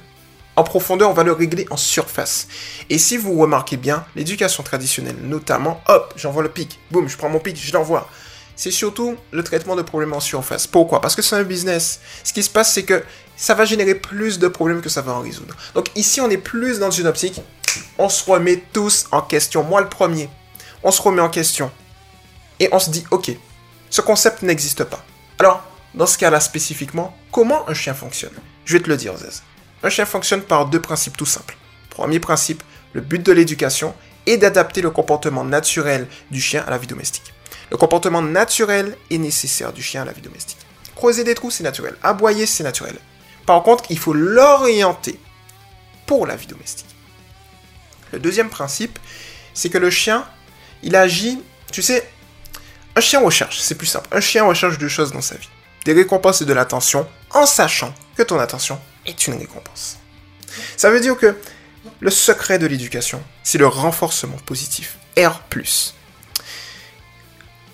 en 0.57 0.65
profondeur, 0.65 1.11
on 1.11 1.15
va 1.15 1.23
le 1.23 1.33
régler 1.33 1.67
en 1.71 1.77
surface. 1.77 2.49
Et 2.91 2.99
si 2.99 3.17
vous 3.17 3.39
remarquez 3.39 3.77
bien, 3.77 4.05
l'éducation 4.17 4.63
traditionnelle, 4.63 5.17
notamment, 5.23 5.83
hop, 5.87 6.15
j'envoie 6.17 6.43
le 6.43 6.49
pic, 6.49 6.81
boum, 6.91 7.09
je 7.09 7.17
prends 7.17 7.29
mon 7.29 7.41
pic, 7.41 7.61
je 7.63 7.73
l'envoie 7.73 8.09
c'est 8.57 8.71
surtout 8.71 9.17
le 9.31 9.45
traitement 9.45 9.77
de 9.77 9.83
problèmes 9.83 10.15
en 10.15 10.21
surface. 10.21 10.67
Pourquoi? 10.67 11.01
Parce 11.01 11.15
que 11.15 11.23
c'est 11.23 11.37
un 11.37 11.43
business. 11.43 12.01
Ce 12.25 12.33
qui 12.33 12.43
se 12.43 12.51
passe, 12.51 12.73
c'est 12.73 12.85
que 12.85 13.05
ça 13.37 13.55
va 13.55 13.67
générer 13.67 13.95
plus 13.95 14.39
de 14.39 14.49
problèmes 14.49 14.81
que 14.81 14.89
ça 14.89 15.03
va 15.03 15.13
en 15.13 15.21
résoudre. 15.21 15.55
Donc 15.75 15.91
ici, 15.95 16.21
on 16.23 16.31
est 16.31 16.39
plus 16.39 16.79
dans 16.79 16.91
une 16.91 17.07
optique, 17.07 17.43
on 17.99 18.09
se 18.09 18.29
remet 18.29 18.63
tous 18.73 19.07
en 19.13 19.21
question. 19.21 19.63
Moi, 19.63 19.83
le 19.83 19.89
premier, 19.89 20.31
on 20.83 20.91
se 20.91 21.03
remet 21.03 21.21
en 21.21 21.29
question. 21.29 21.71
Et 22.59 22.71
on 22.73 22.79
se 22.79 22.89
dit, 22.89 23.05
ok, 23.11 23.31
ce 23.91 24.01
concept 24.01 24.43
n'existe 24.43 24.85
pas. 24.85 25.05
Alors, 25.39 25.63
dans 25.95 26.07
ce 26.07 26.17
cas-là 26.17 26.41
spécifiquement, 26.41 27.15
comment 27.31 27.69
un 27.69 27.75
chien 27.75 27.93
fonctionne? 27.93 28.33
Je 28.65 28.79
vais 28.79 28.83
te 28.83 28.89
le 28.89 28.97
dire, 28.97 29.15
Zez. 29.19 29.43
Un 29.83 29.91
chien 29.91 30.07
fonctionne 30.07 30.43
par 30.43 30.67
deux 30.67 30.81
principes 30.81 31.17
tout 31.17 31.27
simples. 31.27 31.57
Premier 31.91 32.21
principe, 32.21 32.63
le 32.93 33.01
but 33.01 33.23
de 33.23 33.33
l'éducation 33.33 33.95
est 34.27 34.37
d'adapter 34.37 34.83
le 34.83 34.91
comportement 34.91 35.45
naturel 35.45 36.07
du 36.31 36.41
chien 36.41 36.65
à 36.67 36.71
la 36.71 36.79
vie 36.79 36.87
domestique. 36.87 37.33
Le 37.71 37.77
comportement 37.77 38.23
naturel 38.23 38.97
et 39.11 39.19
nécessaire 39.19 39.73
du 39.73 39.83
chien 39.83 40.03
à 40.03 40.05
la 40.05 40.13
vie 40.13 40.23
domestique. 40.23 40.59
Creuser 40.95 41.25
des 41.25 41.35
trous, 41.35 41.51
c'est 41.51 41.65
naturel. 41.65 41.97
Aboyer, 42.03 42.47
c'est 42.47 42.65
naturel. 42.65 42.97
Par 43.45 43.63
contre, 43.63 43.85
il 43.91 43.99
faut 43.99 44.15
l'orienter 44.15 45.21
pour 46.07 46.27
la 46.27 46.37
vie 46.37 46.47
domestique. 46.47 46.87
Le 48.13 48.19
deuxième 48.19 48.49
principe, 48.49 48.99
c'est 49.53 49.69
que 49.69 49.79
le 49.79 49.91
chien, 49.91 50.27
il 50.83 50.97
agit, 50.97 51.41
tu 51.71 51.83
sais, 51.83 52.09
un 52.95 53.01
chien 53.01 53.21
recherche, 53.21 53.59
c'est 53.59 53.75
plus 53.75 53.87
simple. 53.87 54.09
Un 54.13 54.21
chien 54.21 54.45
recherche 54.45 54.79
deux 54.79 54.89
choses 54.89 55.13
dans 55.13 55.21
sa 55.21 55.35
vie. 55.37 55.49
Des 55.85 55.93
récompenses 55.93 56.41
et 56.41 56.47
de 56.47 56.53
l'attention, 56.53 57.07
en 57.31 57.47
sachant 57.47 57.95
que 58.17 58.23
ton 58.23 58.39
attention 58.39 58.81
est 59.07 59.27
une 59.27 59.35
récompense. 59.35 59.99
Ça 60.77 60.91
veut 60.91 61.01
dire 61.01 61.17
que 61.17 61.37
le 62.01 62.11
secret 62.11 62.59
de 62.59 62.67
l'éducation, 62.67 63.23
c'est 63.43 63.59
le 63.59 63.67
renforcement 63.67 64.37
positif. 64.45 64.99
R+. 65.17 65.43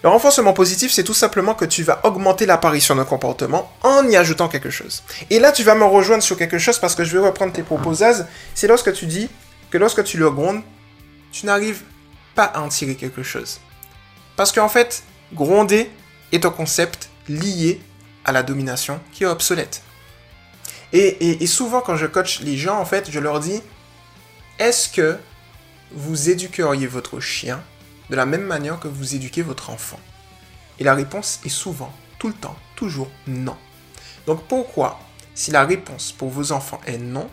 Le 0.02 0.08
renforcement 0.08 0.52
positif, 0.52 0.93
c'est 0.93 1.05
tout 1.05 1.14
simplement 1.14 1.55
que 1.55 1.64
tu 1.64 1.84
vas 1.84 2.00
augmenter 2.05 2.44
l'apparition 2.44 2.96
d'un 2.96 3.05
comportement 3.05 3.73
en 3.82 4.08
y 4.08 4.17
ajoutant 4.17 4.49
quelque 4.49 4.70
chose. 4.70 5.05
Et 5.31 5.38
là, 5.38 5.52
tu 5.52 5.62
vas 5.62 5.76
me 5.76 5.84
rejoindre 5.84 6.25
sur 6.25 6.37
quelque 6.37 6.58
chose 6.58 6.79
parce 6.79 6.96
que 6.96 7.05
je 7.05 7.17
vais 7.17 7.25
reprendre 7.25 7.52
tes 7.52 7.62
propos, 7.62 7.94
C'est 8.55 8.67
lorsque 8.67 8.93
tu 8.93 9.06
dis 9.06 9.29
que 9.70 9.79
lorsque 9.79 10.02
tu 10.02 10.19
le 10.19 10.31
grondes, 10.31 10.62
tu 11.31 11.46
n'arrives 11.46 11.82
pas 12.34 12.44
à 12.44 12.61
en 12.61 12.69
tirer 12.69 12.96
quelque 12.96 13.23
chose. 13.23 13.61
Parce 14.37 14.50
qu'en 14.50 14.69
fait, 14.69 15.05
gronder 15.32 15.88
est 16.32 16.44
un 16.44 16.50
concept 16.50 17.08
lié 17.29 17.81
à 18.25 18.32
la 18.32 18.43
domination 18.43 19.00
qui 19.12 19.23
est 19.23 19.26
obsolète. 19.26 19.82
Et, 20.93 21.47
souvent, 21.47 21.81
quand 21.81 21.97
je 21.97 22.06
coach 22.06 22.41
les 22.41 22.56
gens, 22.56 22.79
en 22.79 22.85
fait, 22.85 23.11
je 23.11 23.19
leur 23.19 23.41
dis 23.41 23.62
est-ce 24.59 24.89
que 24.89 25.19
vous 25.91 26.31
éduqueriez 26.31 26.87
votre 26.87 27.19
chien 27.21 27.62
de 28.11 28.17
la 28.17 28.27
même 28.27 28.44
manière 28.44 28.79
que 28.79 28.89
vous 28.89 29.15
éduquez 29.15 29.43
votre 29.43 29.70
enfant? 29.70 29.99
Et 30.79 30.84
la 30.84 30.94
réponse 30.94 31.41
est 31.44 31.51
souvent, 31.51 31.93
tout 32.19 32.29
le 32.29 32.34
temps, 32.34 32.56
toujours 32.77 33.11
non. 33.27 33.56
Donc 34.27 34.44
pourquoi, 34.44 35.01
si 35.34 35.51
la 35.51 35.65
réponse 35.65 36.13
pour 36.13 36.29
vos 36.29 36.53
enfants 36.53 36.81
est 36.87 36.99
non, 36.99 37.29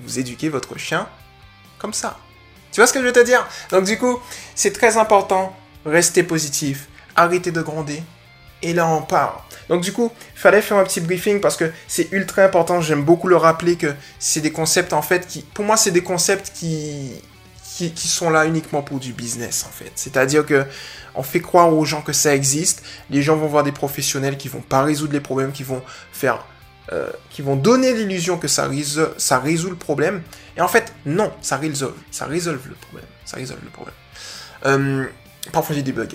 vous 0.00 0.18
éduquez 0.18 0.48
votre 0.48 0.78
chien 0.78 1.08
comme 1.78 1.92
ça? 1.92 2.18
Tu 2.70 2.80
vois 2.80 2.86
ce 2.86 2.92
que 2.92 3.00
je 3.00 3.04
veux 3.04 3.12
te 3.12 3.24
dire? 3.24 3.46
Donc 3.70 3.84
du 3.84 3.98
coup, 3.98 4.20
c'est 4.54 4.72
très 4.72 4.96
important, 4.96 5.54
restez 5.84 6.22
positif, 6.22 6.88
arrêtez 7.16 7.50
de 7.50 7.60
gronder, 7.60 8.02
et 8.62 8.72
là 8.72 8.86
on 8.86 9.02
part. 9.02 9.46
Donc 9.68 9.82
du 9.82 9.92
coup, 9.92 10.10
fallait 10.34 10.62
faire 10.62 10.76
un 10.76 10.84
petit 10.84 11.00
briefing 11.00 11.40
parce 11.40 11.56
que 11.56 11.70
c'est 11.88 12.10
ultra 12.12 12.42
important, 12.42 12.80
j'aime 12.80 13.02
beaucoup 13.02 13.28
le 13.28 13.36
rappeler 13.36 13.76
que 13.76 13.94
c'est 14.18 14.40
des 14.40 14.52
concepts 14.52 14.92
en 14.92 15.02
fait 15.02 15.26
qui, 15.26 15.42
pour 15.42 15.64
moi 15.64 15.76
c'est 15.76 15.90
des 15.90 16.02
concepts 16.02 16.52
qui, 16.54 17.12
qui, 17.90 18.08
sont 18.08 18.30
là 18.30 18.46
uniquement 18.46 18.82
pour 18.82 18.98
du 18.98 19.12
business 19.12 19.64
en 19.66 19.72
fait. 19.72 19.92
C'est-à-dire 19.94 20.46
que 20.46 20.64
on 21.14 21.22
fait 21.22 21.40
croire 21.40 21.72
aux 21.72 21.84
gens 21.84 22.02
que 22.02 22.12
ça 22.12 22.34
existe. 22.34 22.82
Les 23.10 23.22
gens 23.22 23.36
vont 23.36 23.46
voir 23.46 23.64
des 23.64 23.72
professionnels 23.72 24.36
qui 24.36 24.48
vont 24.48 24.60
pas 24.60 24.82
résoudre 24.82 25.12
les 25.12 25.20
problèmes, 25.20 25.52
qui 25.52 25.62
vont 25.62 25.82
faire, 26.12 26.44
euh, 26.92 27.10
qui 27.30 27.42
vont 27.42 27.56
donner 27.56 27.92
l'illusion 27.92 28.38
que 28.38 28.48
ça 28.48 28.66
résout, 28.66 29.08
ça 29.18 29.38
résout 29.38 29.70
le 29.70 29.76
problème. 29.76 30.22
Et 30.56 30.60
en 30.60 30.68
fait, 30.68 30.92
non, 31.04 31.32
ça 31.42 31.56
résolve, 31.56 31.94
ça 32.10 32.26
résolve 32.26 32.66
le 32.68 32.74
problème, 32.74 33.08
ça 33.24 33.36
résolve 33.36 33.60
le 33.62 33.70
problème. 33.70 33.94
Euh, 34.64 35.06
parfois 35.52 35.74
j'ai 35.74 35.82
des 35.82 35.92
bugs. 35.92 36.08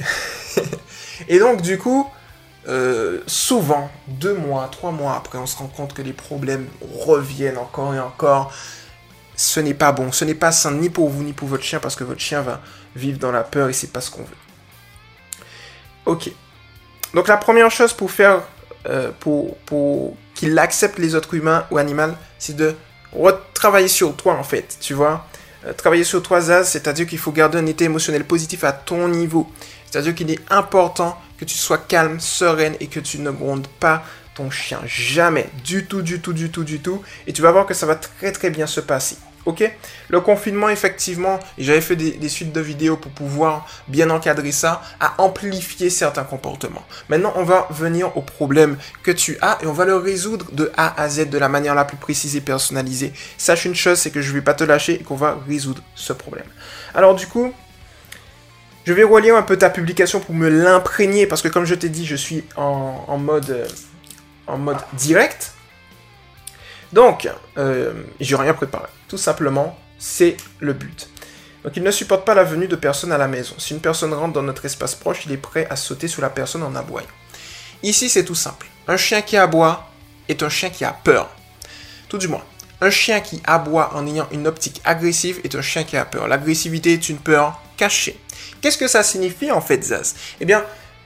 et 1.28 1.40
donc 1.40 1.62
du 1.62 1.78
coup, 1.78 2.10
euh, 2.68 3.22
souvent, 3.28 3.90
deux 4.08 4.34
mois, 4.34 4.68
trois 4.72 4.92
mois 4.92 5.16
après, 5.16 5.38
on 5.38 5.46
se 5.46 5.56
rend 5.56 5.68
compte 5.68 5.94
que 5.94 6.02
les 6.02 6.14
problèmes 6.14 6.68
reviennent 7.06 7.58
encore 7.58 7.94
et 7.94 8.00
encore 8.00 8.52
ce 9.38 9.60
n'est 9.60 9.76
pas 9.76 9.92
bon. 9.94 10.12
Ce 10.12 10.26
n'est 10.26 10.36
pas 10.36 10.52
sain 10.52 10.72
ni 10.72 10.90
pour 10.90 11.10
vous 11.10 11.24
ni 11.24 11.32
pour 11.32 11.48
votre 11.48 11.64
chien 11.64 11.80
parce 11.80 11.96
que 11.96 12.04
votre 12.04 12.20
chien 12.20 12.42
va 12.42 12.60
vivre 12.96 13.20
dans 13.20 13.32
la 13.32 13.44
peur 13.44 13.70
et 13.70 13.74
c'est 13.74 13.92
pas 13.94 14.02
ce 14.02 14.12
qu'on 14.12 14.24
veut. 14.24 14.28
Ok. 16.06 16.32
Donc 17.14 17.28
la 17.28 17.38
première 17.38 17.72
chose 17.72 17.94
pour 17.94 18.12
faire, 18.12 18.42
euh, 18.88 19.12
pour, 19.20 19.56
qu'il 20.36 20.58
accepte 20.60 20.98
les 21.00 21.16
autres 21.16 21.36
humains 21.36 21.66
ou 21.72 21.78
animaux, 21.78 22.14
c'est 22.38 22.56
de 22.56 22.76
retravailler 23.14 23.88
sur 23.88 24.16
toi 24.16 24.34
en 24.34 24.44
fait, 24.44 24.78
tu 24.82 24.94
vois. 24.94 25.26
Euh, 25.66 25.74
travailler 25.74 26.04
sur 26.04 26.22
toi, 26.22 26.42
Zaz, 26.42 26.70
c'est-à-dire 26.70 27.08
qu'il 27.08 27.18
faut 27.18 27.32
garder 27.32 27.58
un 27.58 27.66
état 27.66 27.86
émotionnel 27.86 28.26
positif 28.26 28.64
à 28.64 28.74
ton 28.74 29.08
niveau. 29.08 29.48
C'est-à-dire 29.86 30.16
qu'il 30.16 30.30
est 30.32 30.40
important 30.50 31.18
que 31.38 31.46
tu 31.46 31.58
sois 31.58 31.78
calme, 31.78 32.20
sereine 32.20 32.76
et 32.80 32.88
que 32.88 33.00
tu 33.00 33.20
ne 33.20 33.32
grondes 33.32 33.68
pas 33.68 34.04
ton 34.36 34.50
chien. 34.50 34.80
Jamais. 34.86 35.50
Du 35.64 35.86
tout, 35.86 36.02
du 36.02 36.20
tout, 36.20 36.34
du 36.34 36.50
tout, 36.50 36.64
du 36.64 36.80
tout. 36.80 37.02
Et 37.26 37.34
tu 37.34 37.42
vas 37.42 37.52
voir 37.52 37.66
que 37.66 37.74
ça 37.74 37.86
va 37.86 37.96
très 37.96 38.32
très 38.32 38.50
bien 38.50 38.68
se 38.68 38.80
passer. 38.80 39.18
Ok? 39.48 39.64
Le 40.10 40.20
confinement, 40.20 40.68
effectivement, 40.68 41.40
j'avais 41.58 41.80
fait 41.80 41.96
des, 41.96 42.28
suites 42.28 42.52
de 42.52 42.60
vidéos 42.60 42.98
pour 42.98 43.12
pouvoir 43.14 43.66
bien 43.88 44.10
encadrer 44.10 44.52
ça, 44.52 44.82
à 45.00 45.22
amplifier 45.22 45.90
certains 45.90 46.26
comportements. 46.26 46.86
Maintenant, 47.08 47.32
on 47.38 47.44
va 47.44 47.66
venir 47.70 48.16
au 48.18 48.22
problème 48.22 48.76
que 49.04 49.12
tu 49.12 49.38
as 49.42 49.58
et 49.64 49.66
on 49.66 49.72
va 49.72 49.86
le 49.86 49.96
résoudre 49.96 50.52
de 50.52 50.70
A 50.76 51.02
à 51.02 51.08
Z 51.08 51.30
de 51.30 51.38
la 51.38 51.48
manière 51.48 51.76
la 51.76 51.86
plus 51.86 51.96
précise 51.96 52.36
et 52.36 52.42
personnalisée. 52.42 53.14
Sache 53.38 53.64
une 53.64 53.74
chose, 53.74 53.98
c'est 53.98 54.12
que 54.12 54.22
je 54.22 54.32
ne 54.32 54.34
vais 54.34 54.42
pas 54.42 54.54
te 54.54 54.66
lâcher 54.66 55.00
et 55.00 55.04
qu'on 55.04 55.16
va 55.16 55.38
résoudre 55.48 55.82
ce 55.96 56.12
problème. 56.12 56.48
Alors 56.94 57.16
du 57.16 57.26
coup, 57.28 57.54
je 58.88 58.94
vais 58.94 59.04
relier 59.04 59.32
un 59.32 59.42
peu 59.42 59.58
ta 59.58 59.70
publication 59.70 60.22
pour 60.22 60.34
me 60.34 60.48
l'imprégner 60.48 61.28
parce 61.28 61.42
que 61.42 61.50
comme 61.50 61.66
je 61.66 61.76
t'ai 61.76 61.90
dit, 61.90 62.06
je 62.06 62.16
suis 62.16 62.46
en, 62.56 63.18
mode, 63.18 63.50
euh, 63.50 63.68
en 64.48 64.58
mode 64.58 64.78
direct. 64.94 65.52
Donc, 66.94 67.30
euh, 67.58 67.92
j'ai 68.22 68.38
rien 68.38 68.54
préparé. 68.54 68.88
Tout 69.10 69.18
simplement, 69.18 69.78
c'est 70.00 70.38
le 70.62 70.72
but. 70.72 71.10
Donc, 71.66 71.76
il 71.76 71.84
ne 71.84 71.92
supporte 71.92 72.24
pas 72.24 72.34
la 72.34 72.46
venue 72.46 72.70
de 72.70 72.78
personnes 72.78 73.12
à 73.12 73.18
la 73.18 73.28
maison. 73.28 73.56
Si 73.58 73.74
une 73.74 73.82
personne 73.82 74.14
rentre 74.14 74.32
dans 74.32 74.42
notre 74.42 74.64
espace 74.64 74.96
proche, 74.96 75.26
il 75.26 75.34
est 75.34 75.38
prêt 75.38 75.68
à 75.70 75.76
sauter 75.76 76.08
sur 76.08 76.22
la 76.22 76.30
personne 76.30 76.64
en 76.64 76.74
aboyant. 76.74 77.08
Ici, 77.84 78.08
c'est 78.08 78.24
tout 78.24 78.36
simple. 78.36 78.68
Un 78.88 78.96
chien 78.96 79.22
qui 79.22 79.36
aboie 79.36 79.86
est 80.30 80.44
un 80.44 80.50
chien 80.50 80.70
qui 80.70 80.86
a 80.86 80.94
peur. 80.94 81.30
Tout 82.08 82.20
du 82.20 82.30
moins. 82.30 82.46
Un 82.80 82.90
chien 82.90 83.20
qui 83.20 83.44
aboie 83.44 83.92
en 83.96 84.08
ayant 84.08 84.30
une 84.32 84.48
optique 84.48 84.80
agressive 84.86 85.42
est 85.44 85.56
un 85.56 85.62
chien 85.62 85.84
qui 85.84 85.98
a 85.98 86.06
peur. 86.06 86.30
L'agressivité 86.30 86.94
est 86.94 87.10
une 87.10 87.18
peur 87.18 87.62
cachée. 87.76 88.18
Qu'est-ce 88.62 88.78
que 88.78 88.88
ça 88.88 89.04
signifie 89.04 89.52
en 89.52 89.62
fait, 89.62 89.84
Zaz? 89.84 90.16
Eh 90.40 90.46
bien, 90.46 90.64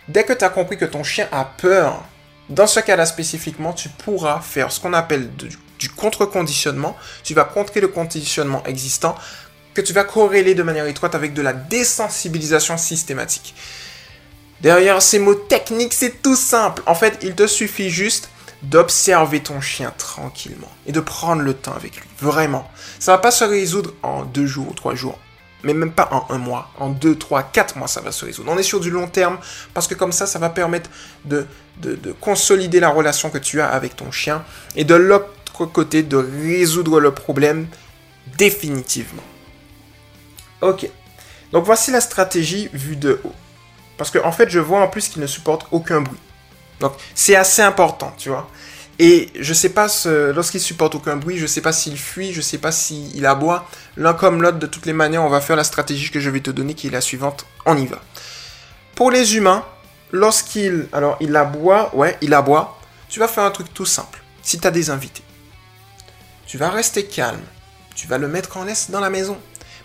dès 0.07 0.23
que 0.23 0.33
tu 0.33 0.43
as 0.43 0.49
compris 0.49 0.77
que 0.77 0.85
ton 0.85 1.03
chien 1.03 1.27
a 1.31 1.45
peur, 1.45 2.03
dans 2.49 2.67
ce 2.67 2.79
cas-là 2.79 3.05
spécifiquement, 3.05 3.73
tu 3.73 3.89
pourras 3.89 4.41
faire 4.41 4.71
ce 4.71 4.79
qu'on 4.79 4.93
appelle 4.93 5.29
du 5.35 5.89
contre-conditionnement, 5.89 6.97
tu 7.23 7.33
vas 7.33 7.45
contrer 7.45 7.81
le 7.81 7.87
conditionnement 7.87 8.63
existant 8.65 9.15
que 9.73 9.81
tu 9.81 9.93
vas 9.93 10.03
corréler 10.03 10.53
de 10.53 10.63
manière 10.63 10.85
étroite 10.85 11.15
avec 11.15 11.33
de 11.33 11.41
la 11.41 11.53
désensibilisation 11.53 12.77
systématique. 12.77 13.55
Derrière 14.61 15.01
ces 15.01 15.17
mots 15.17 15.35
techniques, 15.35 15.93
c'est 15.93 16.21
tout 16.21 16.35
simple. 16.35 16.83
En 16.85 16.93
fait, 16.93 17.17
il 17.23 17.33
te 17.33 17.47
suffit 17.47 17.89
juste 17.89 18.29
d'observer 18.61 19.41
ton 19.41 19.59
chien 19.59 19.91
tranquillement 19.97 20.71
et 20.85 20.91
de 20.91 20.99
prendre 20.99 21.41
le 21.41 21.53
temps 21.53 21.73
avec 21.73 21.95
lui. 21.95 22.07
Vraiment. 22.19 22.69
Ça 22.99 23.13
va 23.13 23.17
pas 23.17 23.31
se 23.31 23.43
résoudre 23.43 23.93
en 24.03 24.23
deux 24.23 24.45
jours 24.45 24.67
ou 24.69 24.73
trois 24.73 24.93
jours 24.93 25.17
mais 25.63 25.73
même 25.73 25.91
pas 25.91 26.09
en 26.11 26.33
un 26.33 26.37
mois, 26.37 26.71
en 26.79 26.89
deux, 26.89 27.15
trois, 27.15 27.43
quatre 27.43 27.77
mois, 27.77 27.87
ça 27.87 28.01
va 28.01 28.11
se 28.11 28.25
résoudre. 28.25 28.51
On 28.51 28.57
est 28.57 28.63
sur 28.63 28.79
du 28.79 28.89
long 28.89 29.07
terme 29.07 29.37
parce 29.73 29.87
que 29.87 29.95
comme 29.95 30.11
ça, 30.11 30.25
ça 30.25 30.39
va 30.39 30.49
permettre 30.49 30.89
de, 31.25 31.45
de, 31.77 31.95
de 31.95 32.11
consolider 32.11 32.79
la 32.79 32.89
relation 32.89 33.29
que 33.29 33.37
tu 33.37 33.61
as 33.61 33.67
avec 33.67 33.95
ton 33.95 34.11
chien 34.11 34.43
et 34.75 34.83
de 34.83 34.95
l'autre 34.95 35.65
côté 35.73 36.03
de 36.03 36.17
résoudre 36.17 36.99
le 36.99 37.11
problème 37.11 37.67
définitivement. 38.37 39.23
Ok. 40.61 40.89
Donc 41.51 41.65
voici 41.65 41.91
la 41.91 42.01
stratégie 42.01 42.69
vue 42.73 42.95
de 42.95 43.19
haut. 43.23 43.35
Parce 43.97 44.09
qu'en 44.09 44.25
en 44.25 44.31
fait, 44.31 44.49
je 44.49 44.59
vois 44.59 44.79
en 44.79 44.87
plus 44.87 45.09
qu'il 45.09 45.21
ne 45.21 45.27
supporte 45.27 45.67
aucun 45.71 46.01
bruit. 46.01 46.19
Donc 46.79 46.93
c'est 47.13 47.35
assez 47.35 47.61
important, 47.61 48.13
tu 48.17 48.29
vois. 48.29 48.49
Et 49.03 49.29
je 49.33 49.55
sais 49.55 49.69
pas, 49.69 49.87
lorsqu'il 50.05 50.61
supporte 50.61 50.93
aucun 50.93 51.15
bruit, 51.15 51.39
je 51.39 51.47
sais 51.47 51.61
pas 51.61 51.73
s'il 51.73 51.97
fuit, 51.97 52.33
je 52.33 52.41
sais 52.41 52.59
pas 52.59 52.71
s'il 52.71 53.25
aboie. 53.25 53.67
L'un 53.97 54.13
comme 54.13 54.43
l'autre, 54.43 54.59
de 54.59 54.67
toutes 54.67 54.85
les 54.85 54.93
manières, 54.93 55.23
on 55.23 55.29
va 55.29 55.41
faire 55.41 55.55
la 55.55 55.63
stratégie 55.63 56.11
que 56.11 56.19
je 56.19 56.29
vais 56.29 56.39
te 56.39 56.51
donner 56.51 56.75
qui 56.75 56.85
est 56.85 56.91
la 56.91 57.01
suivante. 57.01 57.47
On 57.65 57.75
y 57.75 57.87
va. 57.87 57.99
Pour 58.93 59.09
les 59.09 59.35
humains, 59.35 59.65
lorsqu'il 60.11 60.87
alors 60.93 61.17
il 61.19 61.35
aboie, 61.35 61.89
ouais, 61.95 62.15
il 62.21 62.31
aboie, 62.35 62.77
tu 63.09 63.19
vas 63.19 63.27
faire 63.27 63.43
un 63.43 63.49
truc 63.49 63.73
tout 63.73 63.87
simple. 63.87 64.21
Si 64.43 64.59
tu 64.59 64.67
as 64.67 64.71
des 64.71 64.91
invités, 64.91 65.23
tu 66.45 66.59
vas 66.59 66.69
rester 66.69 67.05
calme. 67.05 67.41
Tu 67.95 68.05
vas 68.05 68.19
le 68.19 68.27
mettre 68.27 68.55
en 68.57 68.65
laisse 68.65 68.91
dans 68.91 68.99
la 68.99 69.09
maison. 69.09 69.39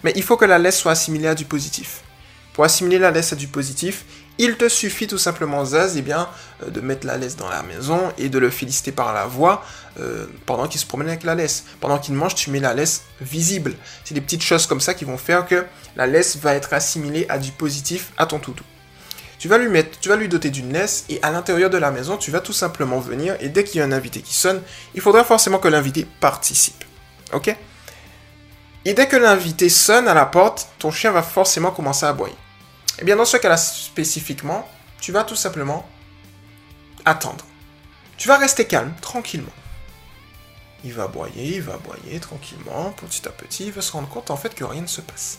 Mais 0.04 0.12
il 0.14 0.24
faut 0.24 0.36
que 0.36 0.44
la 0.44 0.58
laisse 0.58 0.76
soit 0.76 0.92
assimilée 0.92 1.28
à 1.28 1.34
du 1.34 1.46
positif. 1.46 2.02
Pour 2.56 2.64
assimiler 2.64 2.98
la 2.98 3.10
laisse 3.10 3.34
à 3.34 3.36
du 3.36 3.48
positif, 3.48 4.06
il 4.38 4.56
te 4.56 4.66
suffit 4.70 5.06
tout 5.06 5.18
simplement, 5.18 5.62
Zaz, 5.66 5.98
eh 5.98 6.00
bien, 6.00 6.26
euh, 6.62 6.70
de 6.70 6.80
mettre 6.80 7.06
la 7.06 7.18
laisse 7.18 7.36
dans 7.36 7.50
la 7.50 7.62
maison 7.62 8.00
et 8.16 8.30
de 8.30 8.38
le 8.38 8.48
féliciter 8.48 8.92
par 8.92 9.12
la 9.12 9.26
voix 9.26 9.62
euh, 10.00 10.24
pendant 10.46 10.66
qu'il 10.66 10.80
se 10.80 10.86
promène 10.86 11.08
avec 11.08 11.22
la 11.22 11.34
laisse. 11.34 11.64
Pendant 11.80 11.98
qu'il 11.98 12.14
mange, 12.14 12.34
tu 12.34 12.50
mets 12.50 12.58
la 12.58 12.72
laisse 12.72 13.02
visible. 13.20 13.74
C'est 14.04 14.14
des 14.14 14.22
petites 14.22 14.42
choses 14.42 14.66
comme 14.66 14.80
ça 14.80 14.94
qui 14.94 15.04
vont 15.04 15.18
faire 15.18 15.46
que 15.46 15.66
la 15.96 16.06
laisse 16.06 16.38
va 16.38 16.54
être 16.54 16.72
assimilée 16.72 17.26
à 17.28 17.38
du 17.38 17.52
positif 17.52 18.12
à 18.16 18.24
ton 18.24 18.38
toutou. 18.38 18.64
Tu 19.38 19.48
vas 19.48 19.58
lui 19.58 19.68
mettre, 19.68 20.00
tu 20.00 20.08
vas 20.08 20.16
lui 20.16 20.30
doter 20.30 20.48
d'une 20.48 20.72
laisse 20.72 21.04
et 21.10 21.22
à 21.22 21.30
l'intérieur 21.30 21.68
de 21.68 21.76
la 21.76 21.90
maison, 21.90 22.16
tu 22.16 22.30
vas 22.30 22.40
tout 22.40 22.54
simplement 22.54 23.00
venir 23.00 23.36
et 23.40 23.50
dès 23.50 23.64
qu'il 23.64 23.80
y 23.80 23.82
a 23.82 23.84
un 23.84 23.92
invité 23.92 24.22
qui 24.22 24.32
sonne, 24.32 24.62
il 24.94 25.02
faudra 25.02 25.24
forcément 25.24 25.58
que 25.58 25.68
l'invité 25.68 26.06
participe. 26.20 26.84
Ok? 27.34 27.54
Et 28.86 28.94
dès 28.94 29.08
que 29.08 29.16
l'invité 29.16 29.68
sonne 29.68 30.08
à 30.08 30.14
la 30.14 30.24
porte, 30.24 30.68
ton 30.78 30.90
chien 30.90 31.10
va 31.10 31.22
forcément 31.22 31.70
commencer 31.70 32.06
à 32.06 32.10
aboyer. 32.10 32.34
Eh 32.98 33.04
bien 33.04 33.16
dans 33.16 33.24
ce 33.24 33.36
cas-là 33.36 33.56
spécifiquement, 33.56 34.68
tu 35.00 35.12
vas 35.12 35.24
tout 35.24 35.36
simplement 35.36 35.88
attendre. 37.04 37.44
Tu 38.16 38.28
vas 38.28 38.38
rester 38.38 38.66
calme, 38.66 38.94
tranquillement. 39.00 39.52
Il 40.84 40.92
va 40.94 41.04
aboyer, 41.04 41.56
il 41.56 41.62
va 41.62 41.74
aboyer 41.74 42.18
tranquillement, 42.20 42.92
petit 42.92 43.26
à 43.28 43.30
petit, 43.30 43.66
il 43.66 43.72
va 43.72 43.82
se 43.82 43.92
rendre 43.92 44.08
compte 44.08 44.30
en 44.30 44.36
fait 44.36 44.54
que 44.54 44.64
rien 44.64 44.82
ne 44.82 44.86
se 44.86 45.00
passe. 45.00 45.38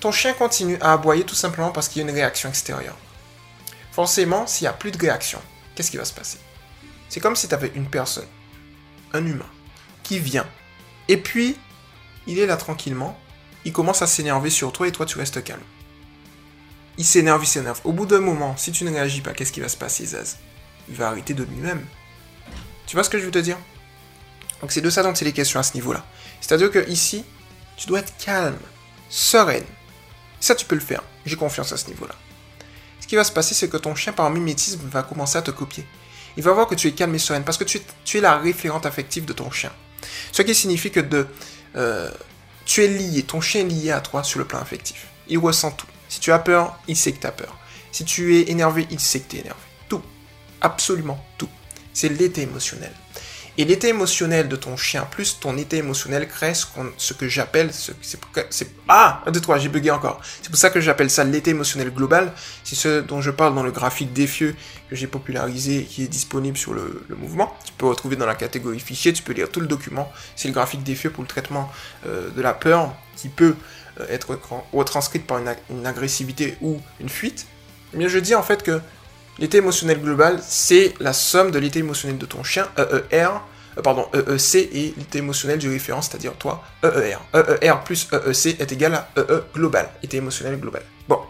Ton 0.00 0.12
chien 0.12 0.32
continue 0.34 0.78
à 0.80 0.92
aboyer 0.92 1.24
tout 1.24 1.34
simplement 1.34 1.70
parce 1.70 1.88
qu'il 1.88 2.02
y 2.02 2.04
a 2.04 2.08
une 2.08 2.14
réaction 2.14 2.48
extérieure. 2.48 2.96
Forcément, 3.92 4.46
s'il 4.46 4.64
n'y 4.64 4.68
a 4.68 4.72
plus 4.72 4.90
de 4.90 4.98
réaction, 4.98 5.40
qu'est-ce 5.74 5.90
qui 5.90 5.96
va 5.96 6.04
se 6.04 6.12
passer? 6.12 6.38
C'est 7.08 7.20
comme 7.20 7.36
si 7.36 7.48
tu 7.48 7.54
avais 7.54 7.72
une 7.74 7.88
personne, 7.88 8.28
un 9.12 9.24
humain, 9.24 9.48
qui 10.02 10.18
vient, 10.18 10.46
et 11.08 11.16
puis 11.16 11.56
il 12.26 12.38
est 12.38 12.46
là 12.46 12.56
tranquillement, 12.56 13.18
il 13.64 13.72
commence 13.72 14.02
à 14.02 14.06
s'énerver 14.06 14.50
sur 14.50 14.72
toi 14.72 14.86
et 14.86 14.92
toi 14.92 15.06
tu 15.06 15.18
restes 15.18 15.42
calme. 15.42 15.62
Il 16.98 17.04
s'énerve, 17.04 17.42
il 17.42 17.46
s'énerve. 17.46 17.80
Au 17.84 17.92
bout 17.92 18.06
d'un 18.06 18.20
moment, 18.20 18.56
si 18.56 18.72
tu 18.72 18.84
ne 18.84 18.90
réagis 18.90 19.20
pas, 19.20 19.32
qu'est-ce 19.32 19.52
qui 19.52 19.60
va 19.60 19.68
se 19.68 19.76
passer, 19.76 20.04
Zaz? 20.04 20.36
Il 20.88 20.96
va 20.96 21.08
arrêter 21.08 21.32
de 21.32 21.44
lui-même. 21.44 21.84
Tu 22.86 22.96
vois 22.96 23.04
ce 23.04 23.10
que 23.10 23.18
je 23.18 23.24
veux 23.24 23.30
te 23.30 23.38
dire? 23.38 23.56
Donc 24.60 24.72
c'est 24.72 24.80
de 24.80 24.90
ça 24.90 25.02
dont 25.02 25.12
il 25.12 25.26
est 25.26 25.32
question 25.32 25.60
à 25.60 25.62
ce 25.62 25.74
niveau-là. 25.74 26.04
C'est-à-dire 26.40 26.70
que 26.70 26.88
ici, 26.88 27.24
tu 27.76 27.86
dois 27.86 28.00
être 28.00 28.16
calme, 28.18 28.58
sereine, 29.08 29.64
ça, 30.40 30.54
tu 30.54 30.64
peux 30.64 30.74
le 30.74 30.80
faire. 30.80 31.02
J'ai 31.26 31.36
confiance 31.36 31.72
à 31.72 31.76
ce 31.76 31.88
niveau-là. 31.88 32.14
Ce 33.00 33.06
qui 33.06 33.16
va 33.16 33.24
se 33.24 33.32
passer, 33.32 33.54
c'est 33.54 33.68
que 33.68 33.76
ton 33.76 33.94
chien, 33.94 34.12
par 34.12 34.30
mimétisme, 34.30 34.80
va 34.88 35.02
commencer 35.02 35.38
à 35.38 35.42
te 35.42 35.50
copier. 35.50 35.86
Il 36.36 36.42
va 36.42 36.52
voir 36.52 36.66
que 36.66 36.74
tu 36.74 36.88
es 36.88 36.92
calme 36.92 37.14
et 37.14 37.18
sereine 37.18 37.44
parce 37.44 37.58
que 37.58 37.64
tu 37.64 37.78
es, 38.18 38.20
la 38.20 38.36
référente 38.36 38.86
affective 38.86 39.24
de 39.24 39.32
ton 39.32 39.50
chien. 39.50 39.72
Ce 40.32 40.42
qui 40.42 40.54
signifie 40.54 40.90
que 40.90 41.00
de, 41.00 41.26
euh, 41.76 42.10
tu 42.64 42.84
es 42.84 42.88
lié, 42.88 43.22
ton 43.24 43.40
chien 43.40 43.62
est 43.62 43.64
lié 43.64 43.90
à 43.90 44.00
toi 44.00 44.22
sur 44.22 44.38
le 44.38 44.44
plan 44.44 44.60
affectif. 44.60 45.08
Il 45.28 45.38
ressent 45.38 45.72
tout. 45.72 45.86
Si 46.08 46.20
tu 46.20 46.32
as 46.32 46.38
peur, 46.38 46.78
il 46.88 46.96
sait 46.96 47.12
que 47.12 47.20
tu 47.20 47.26
as 47.26 47.32
peur. 47.32 47.56
Si 47.92 48.04
tu 48.04 48.36
es 48.36 48.50
énervé, 48.50 48.86
il 48.90 49.00
sait 49.00 49.20
que 49.20 49.30
tu 49.30 49.36
es 49.36 49.40
énervé. 49.40 49.60
Tout. 49.88 50.02
Absolument 50.60 51.22
tout. 51.36 51.48
C'est 51.92 52.08
l'été 52.08 52.42
émotionnel. 52.42 52.92
Et 53.60 53.64
l'état 53.64 53.88
émotionnel 53.88 54.46
de 54.46 54.54
ton 54.54 54.76
chien, 54.76 55.04
plus 55.10 55.40
ton 55.40 55.58
état 55.58 55.76
émotionnel, 55.76 56.28
crée 56.28 56.54
ce, 56.54 57.12
que 57.12 57.26
j'appelle... 57.26 57.72
Ah 58.86 59.20
Un, 59.26 59.32
deux, 59.32 59.40
trois, 59.40 59.58
j'ai 59.58 59.68
bugué 59.68 59.90
encore. 59.90 60.20
C'est 60.40 60.48
pour 60.48 60.58
ça 60.58 60.70
que 60.70 60.80
j'appelle 60.80 61.10
ça 61.10 61.24
l'état 61.24 61.50
émotionnel 61.50 61.90
global. 61.90 62.32
C'est 62.62 62.76
ce 62.76 63.00
dont 63.00 63.20
je 63.20 63.32
parle 63.32 63.56
dans 63.56 63.64
le 63.64 63.72
graphique 63.72 64.12
défieux 64.12 64.54
que 64.88 64.94
j'ai 64.94 65.08
popularisé 65.08 65.82
qui 65.82 66.04
est 66.04 66.08
disponible 66.08 66.56
sur 66.56 66.72
le, 66.72 67.04
mouvement. 67.18 67.52
Tu 67.64 67.72
peux 67.72 67.86
retrouver 67.86 68.14
dans 68.14 68.26
la 68.26 68.36
catégorie 68.36 68.78
fichier, 68.78 69.12
tu 69.12 69.24
peux 69.24 69.32
lire 69.32 69.50
tout 69.50 69.60
le 69.60 69.66
document. 69.66 70.08
C'est 70.36 70.46
le 70.46 70.54
graphique 70.54 70.84
défieux 70.84 71.10
pour 71.10 71.24
le 71.24 71.28
traitement 71.28 71.68
euh, 72.06 72.30
de 72.30 72.40
la 72.40 72.54
peur 72.54 72.94
qui 73.16 73.28
peut 73.28 73.56
être 74.08 74.38
retranscrite 74.72 75.26
par 75.26 75.38
une, 75.70 75.86
agressivité 75.86 76.56
ou 76.60 76.80
une 77.00 77.08
fuite. 77.08 77.46
Mais 77.94 78.08
je 78.08 78.18
dis 78.18 78.34
en 78.34 78.42
fait 78.42 78.62
que 78.62 78.80
L'état 79.38 79.58
émotionnel 79.58 80.00
global, 80.00 80.40
c'est 80.42 80.94
la 80.98 81.12
somme 81.12 81.52
de 81.52 81.58
l'état 81.60 81.78
émotionnel 81.78 82.18
de 82.18 82.26
ton 82.26 82.42
chien, 82.42 82.68
EER, 82.76 83.28
euh, 83.76 83.82
pardon, 83.82 84.08
EEC 84.12 84.56
et 84.56 84.94
l'état 84.96 85.18
émotionnel 85.18 85.58
du 85.58 85.68
référent, 85.68 86.02
c'est-à-dire 86.02 86.34
toi, 86.34 86.64
EER. 86.82 87.18
EER 87.62 87.74
plus 87.84 88.08
EEC 88.12 88.60
est 88.60 88.72
égal 88.72 88.94
à 88.94 89.08
EE 89.16 89.44
global, 89.54 89.88
état 90.02 90.16
émotionnel 90.16 90.58
global. 90.58 90.82
Bon. 91.08 91.20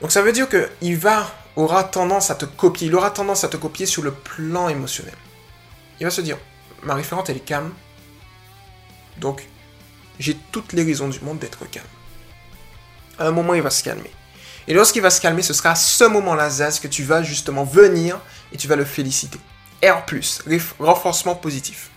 Donc 0.00 0.10
ça 0.10 0.22
veut 0.22 0.32
dire 0.32 0.48
qu'il 0.48 0.98
va, 0.98 1.32
aura 1.54 1.84
tendance 1.84 2.32
à 2.32 2.34
te 2.34 2.46
copier, 2.46 2.88
il 2.88 2.94
aura 2.96 3.12
tendance 3.12 3.44
à 3.44 3.48
te 3.48 3.56
copier 3.56 3.86
sur 3.86 4.02
le 4.02 4.10
plan 4.10 4.68
émotionnel. 4.68 5.14
Il 6.00 6.04
va 6.04 6.10
se 6.10 6.20
dire, 6.20 6.36
ma 6.82 6.94
référente 6.94 7.30
elle 7.30 7.36
est 7.36 7.40
calme, 7.40 7.70
donc 9.18 9.46
j'ai 10.22 10.36
toutes 10.52 10.72
les 10.72 10.84
raisons 10.84 11.08
du 11.08 11.18
monde 11.20 11.40
d'être 11.40 11.68
calme. 11.68 11.84
À 13.18 13.26
un 13.26 13.32
moment, 13.32 13.54
il 13.54 13.62
va 13.62 13.70
se 13.70 13.82
calmer. 13.82 14.10
Et 14.68 14.74
lorsqu'il 14.74 15.02
va 15.02 15.10
se 15.10 15.20
calmer, 15.20 15.42
ce 15.42 15.52
sera 15.52 15.70
à 15.70 15.74
ce 15.74 16.04
moment-là, 16.04 16.48
Zaz, 16.48 16.78
que 16.78 16.86
tu 16.86 17.02
vas 17.02 17.24
justement 17.24 17.64
venir 17.64 18.20
et 18.52 18.56
tu 18.56 18.68
vas 18.68 18.76
le 18.76 18.84
féliciter. 18.84 19.40
R+, 19.82 20.00
renforcement 20.78 21.34
positif. 21.34 21.90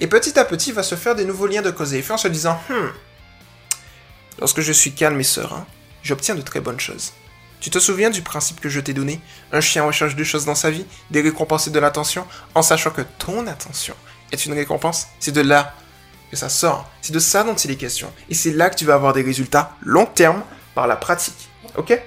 Et 0.00 0.08
petit 0.08 0.36
à 0.36 0.44
petit, 0.44 0.70
il 0.70 0.74
va 0.74 0.82
se 0.82 0.96
faire 0.96 1.14
des 1.14 1.24
nouveaux 1.24 1.46
liens 1.46 1.62
de 1.62 1.70
cause 1.70 1.94
et 1.94 1.98
effet 1.98 2.12
en 2.12 2.18
se 2.18 2.26
disant 2.26 2.60
Hmm, 2.68 2.88
lorsque 4.40 4.60
je 4.60 4.72
suis 4.72 4.92
calme 4.92 5.20
et 5.20 5.24
serein, 5.24 5.64
j'obtiens 6.02 6.34
de 6.34 6.42
très 6.42 6.60
bonnes 6.60 6.80
choses. 6.80 7.12
Tu 7.60 7.70
te 7.70 7.78
souviens 7.78 8.10
du 8.10 8.22
principe 8.22 8.60
que 8.60 8.68
je 8.68 8.80
t'ai 8.80 8.94
donné? 8.94 9.20
Un 9.52 9.60
chien 9.60 9.84
recherche 9.84 10.16
deux 10.16 10.24
choses 10.24 10.44
dans 10.44 10.56
sa 10.56 10.72
vie, 10.72 10.86
des 11.12 11.22
récompenses 11.22 11.68
et 11.68 11.70
de 11.70 11.78
l'attention, 11.78 12.26
en 12.56 12.62
sachant 12.62 12.90
que 12.90 13.02
ton 13.18 13.46
attention 13.46 13.94
est 14.32 14.44
une 14.44 14.54
récompense. 14.54 15.06
C'est 15.20 15.30
de 15.30 15.40
là 15.40 15.72
ça 16.34 16.48
sort. 16.48 16.90
C'est 17.00 17.12
de 17.12 17.18
ça 17.18 17.44
dont 17.44 17.54
il 17.54 17.70
est 17.70 17.76
question. 17.76 18.12
Et 18.28 18.34
c'est 18.34 18.52
là 18.52 18.70
que 18.70 18.76
tu 18.76 18.84
vas 18.84 18.94
avoir 18.94 19.12
des 19.12 19.22
résultats 19.22 19.76
long 19.82 20.06
terme 20.06 20.42
par 20.74 20.86
la 20.86 20.96
pratique. 20.96 21.48
Ok? 21.76 21.98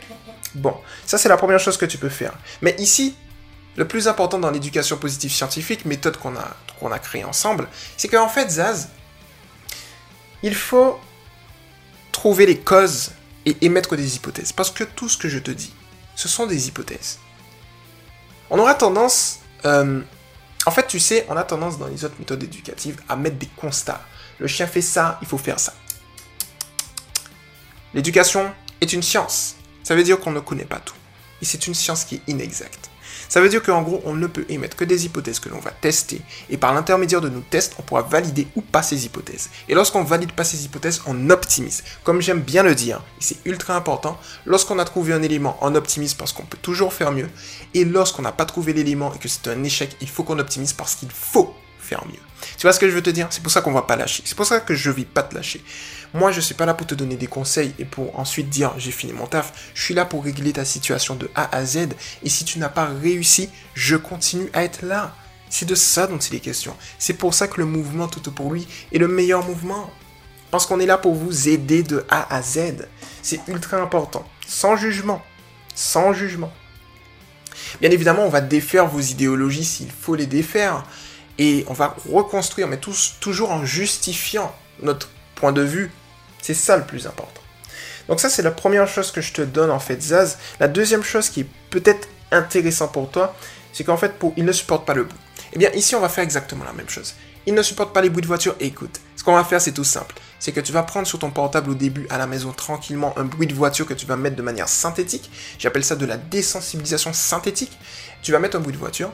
Bon, 0.56 0.76
ça 1.06 1.18
c'est 1.18 1.30
la 1.30 1.38
première 1.38 1.60
chose 1.60 1.78
que 1.78 1.86
tu 1.86 1.98
peux 1.98 2.10
faire. 2.10 2.34
Mais 2.62 2.76
ici, 2.80 3.16
le 3.76 3.88
plus 3.88 4.08
important 4.08 4.40
dans 4.40 4.50
l'éducation 4.50 4.98
positive 4.98 5.32
scientifique, 5.32 5.86
méthode 5.86 6.18
qu'on 6.18 6.36
a, 6.36 6.94
a 6.94 7.00
créée 7.00 7.24
ensemble, 7.24 7.68
c'est 7.96 8.08
qu'en 8.08 8.28
fait, 8.28 8.50
Zaz, 8.50 8.90
il 10.42 10.56
faut 10.56 11.00
trouver 12.12 12.48
les 12.48 12.58
causes 12.58 13.12
et 13.46 13.56
émettre 13.62 13.96
des 13.96 14.16
hypothèses. 14.16 14.52
Parce 14.52 14.72
que 14.72 14.84
tout 14.84 15.08
ce 15.08 15.18
que 15.18 15.30
je 15.30 15.40
te 15.40 15.52
dis, 15.52 15.74
ce 16.16 16.28
sont 16.28 16.48
des 16.48 16.68
hypothèses. 16.68 17.20
On 18.50 18.58
aura 18.58 18.74
tendance, 18.74 19.40
euh, 19.66 20.02
en 20.66 20.72
fait, 20.72 20.88
tu 20.88 21.00
sais, 21.00 21.26
on 21.30 21.38
a 21.38 21.44
tendance 21.44 21.78
dans 21.78 21.88
les 21.88 22.04
autres 22.04 22.16
méthodes 22.18 22.44
éducatives 22.44 23.00
à 23.08 23.16
mettre 23.16 23.38
des 23.38 23.50
constats. 23.56 24.02
Le 24.40 24.48
chien 24.48 24.68
fait 24.68 24.82
ça, 24.82 25.18
il 25.22 25.28
faut 25.28 25.38
faire 25.38 25.60
ça. 25.60 25.74
L'éducation 27.94 28.52
est 28.82 28.94
une 28.94 29.02
science. 29.02 29.56
Ça 29.84 29.96
veut 29.96 30.04
dire 30.04 30.20
qu'on 30.20 30.32
ne 30.32 30.40
connaît 30.40 30.66
pas 30.66 30.80
tout. 30.80 30.96
Et 31.42 31.46
c'est 31.46 31.68
une 31.68 31.74
science 31.74 32.04
qui 32.04 32.16
est 32.16 32.22
inexacte. 32.28 32.90
Ça 33.30 33.42
veut 33.42 33.50
dire 33.50 33.62
qu'en 33.62 33.82
gros, 33.82 34.02
on 34.06 34.14
ne 34.14 34.28
peut 34.28 34.46
émettre 34.48 34.78
que 34.78 34.86
des 34.86 35.06
hypothèses 35.06 35.40
que 35.40 35.50
l'on 35.50 35.60
va 35.60 35.72
tester, 35.72 36.22
et 36.50 36.58
par 36.58 36.74
l'intermédiaire 36.74 37.20
de 37.20 37.30
nos 37.30 37.42
tests, 37.42 37.76
on 37.78 37.82
pourra 37.82 38.02
valider 38.02 38.48
ou 38.56 38.62
pas 38.62 38.84
ces 38.84 39.06
hypothèses. 39.06 39.50
Et 39.68 39.76
lorsqu'on 39.76 40.04
valide 40.04 40.32
pas 40.32 40.44
ces 40.44 40.64
hypothèses, 40.64 41.02
on 41.06 41.30
optimise. 41.30 41.84
Comme 42.04 42.22
j'aime 42.22 42.42
bien 42.42 42.64
le 42.64 42.76
dire, 42.76 43.02
et 43.20 43.24
c'est 43.24 43.46
ultra 43.46 43.76
important, 43.76 44.18
lorsqu'on 44.46 44.80
a 44.80 44.86
trouvé 44.86 45.14
un 45.14 45.22
élément, 45.22 45.58
on 45.62 45.76
optimise 45.76 46.14
parce 46.14 46.32
qu'on 46.32 46.46
peut 46.46 46.58
toujours 46.62 46.94
faire 46.94 47.12
mieux, 47.12 47.30
et 47.74 47.84
lorsqu'on 47.84 48.22
n'a 48.22 48.32
pas 48.32 48.46
trouvé 48.46 48.74
l'élément 48.74 49.14
et 49.14 49.20
que 49.20 49.28
c'est 49.28 49.48
un 49.50 49.64
échec, 49.64 49.96
il 50.00 50.10
faut 50.10 50.24
qu'on 50.24 50.40
optimise 50.40 50.74
parce 50.74 50.96
qu'il 50.96 51.12
faut 51.12 51.54
faire 51.88 52.04
mieux. 52.06 52.20
Tu 52.58 52.64
vois 52.64 52.74
ce 52.74 52.80
que 52.80 52.90
je 52.90 52.94
veux 52.94 53.02
te 53.02 53.10
dire? 53.10 53.28
C'est 53.30 53.42
pour 53.42 53.52
ça 53.52 53.62
qu'on 53.62 53.72
va 53.72 53.82
pas 53.82 53.96
lâcher. 53.96 54.24
C'est 54.26 54.36
pour 54.36 54.46
ça 54.46 54.60
que 54.60 54.76
je 54.76 54.90
ne 54.90 54.96
vais 54.96 55.06
pas 55.06 55.24
te 55.24 55.34
lâcher. 55.34 55.64
Moi, 56.14 56.32
je 56.32 56.40
suis 56.40 56.56
pas 56.56 56.66
là 56.66 56.74
pour 56.74 56.88
te 56.88 56.96
donner 56.96 57.16
des 57.16 57.28
conseils 57.28 57.74
et 57.80 57.86
pour 57.86 58.18
ensuite 58.20 58.50
dire 58.50 58.74
j'ai 58.78 58.92
fini 58.92 59.14
mon 59.14 59.28
taf. 59.28 59.54
Je 59.74 59.82
suis 59.82 59.94
là 59.94 60.06
pour 60.06 60.24
régler 60.24 60.54
ta 60.54 60.66
situation 60.66 61.16
de 61.16 61.30
A 61.36 61.56
à 61.56 61.66
Z. 61.66 61.90
Et 62.24 62.30
si 62.30 62.46
tu 62.46 62.60
n'as 62.60 62.70
pas 62.70 62.86
réussi, 62.86 63.50
je 63.74 63.96
continue 63.96 64.50
à 64.54 64.64
être 64.64 64.84
là. 64.84 65.16
C'est 65.50 65.68
de 65.68 65.76
ça 65.76 66.08
dont 66.08 66.18
il 66.18 66.36
est 66.36 66.40
question. 66.40 66.76
C'est 67.00 67.14
pour 67.14 67.34
ça 67.34 67.48
que 67.48 67.58
le 67.58 67.66
mouvement 67.66 68.08
tout 68.08 68.20
pour 68.32 68.52
lui 68.52 68.68
est 68.92 68.98
le 68.98 69.08
meilleur 69.08 69.46
mouvement. 69.46 69.90
Parce 70.52 70.66
qu'on 70.66 70.80
est 70.80 70.86
là 70.86 70.98
pour 70.98 71.14
vous 71.14 71.50
aider 71.50 71.84
de 71.84 72.06
A 72.10 72.34
à 72.34 72.42
Z. 72.42 72.88
C'est 73.22 73.42
ultra 73.48 73.78
important. 73.78 74.26
Sans 74.46 74.76
jugement. 74.76 75.22
Sans 75.76 76.14
jugement. 76.14 76.52
Bien 77.82 77.92
évidemment, 77.92 78.24
on 78.24 78.30
va 78.30 78.42
défaire 78.42 78.88
vos 78.88 79.02
idéologies 79.02 79.66
s'il 79.66 79.92
faut 79.92 80.16
les 80.16 80.26
défaire. 80.26 80.84
Et 81.40 81.66
on 81.68 81.74
va 81.74 81.96
reconstruire, 82.12 82.68
mais 82.68 82.80
toujours 83.20 83.52
en 83.52 83.66
justifiant 83.66 84.54
notre 84.82 85.10
point 85.36 85.52
de 85.52 85.62
vue. 85.62 85.92
C'est 86.42 86.54
ça 86.54 86.78
le 86.78 86.84
plus 86.84 87.08
important. 87.08 87.42
Donc 88.08 88.20
ça, 88.20 88.30
c'est 88.30 88.42
la 88.42 88.52
première 88.52 88.88
chose 88.88 89.12
que 89.12 89.22
je 89.22 89.34
te 89.34 89.42
donne 89.42 89.70
en 89.70 89.80
fait, 89.80 90.02
Zaz. 90.02 90.38
La 90.60 90.68
deuxième 90.68 91.04
chose 91.04 91.30
qui 91.30 91.42
est 91.42 91.48
peut-être 91.70 92.08
intéressant 92.32 92.88
pour 92.88 93.10
toi, 93.12 93.36
c'est 93.74 93.84
qu'en 93.84 93.98
fait, 93.98 94.14
il 94.38 94.46
ne 94.46 94.52
supporte 94.52 94.86
pas 94.86 94.94
le 94.94 95.04
bruit. 95.04 95.20
Eh 95.54 95.60
bien, 95.60 95.70
ici, 95.72 95.96
on 95.96 96.00
va 96.00 96.10
faire 96.10 96.24
exactement 96.24 96.66
la 96.66 96.74
même 96.74 96.90
chose. 96.90 97.14
Il 97.46 97.54
ne 97.54 97.62
supporte 97.62 97.94
pas 97.94 98.02
les 98.02 98.10
bruits 98.10 98.22
de 98.22 98.28
voiture. 98.28 98.56
Écoute, 98.60 99.00
ce 99.16 99.24
qu'on 99.24 99.36
va 99.36 99.44
faire, 99.44 99.62
c'est 99.62 99.72
tout 99.72 99.86
simple. 99.86 100.16
C'est 100.40 100.52
que 100.52 100.60
tu 100.60 100.74
vas 100.74 100.84
prendre 100.84 101.08
sur 101.08 101.20
ton 101.20 101.32
portable 101.32 101.70
au 101.70 101.76
début 101.76 102.06
à 102.10 102.18
la 102.18 102.28
maison 102.28 102.52
tranquillement 102.52 103.18
un 103.18 103.24
bruit 103.24 103.48
de 103.48 103.54
voiture 103.54 103.86
que 103.86 103.94
tu 103.94 104.06
vas 104.06 104.18
mettre 104.18 104.36
de 104.36 104.42
manière 104.42 104.68
synthétique. 104.68 105.30
J'appelle 105.58 105.86
ça 105.86 105.96
de 105.96 106.06
la 106.06 106.18
désensibilisation 106.18 107.14
synthétique. 107.14 107.78
Tu 108.22 108.32
vas 108.34 108.40
mettre 108.40 108.58
un 108.58 108.60
bruit 108.60 108.74
de 108.74 108.78
voiture. 108.78 109.12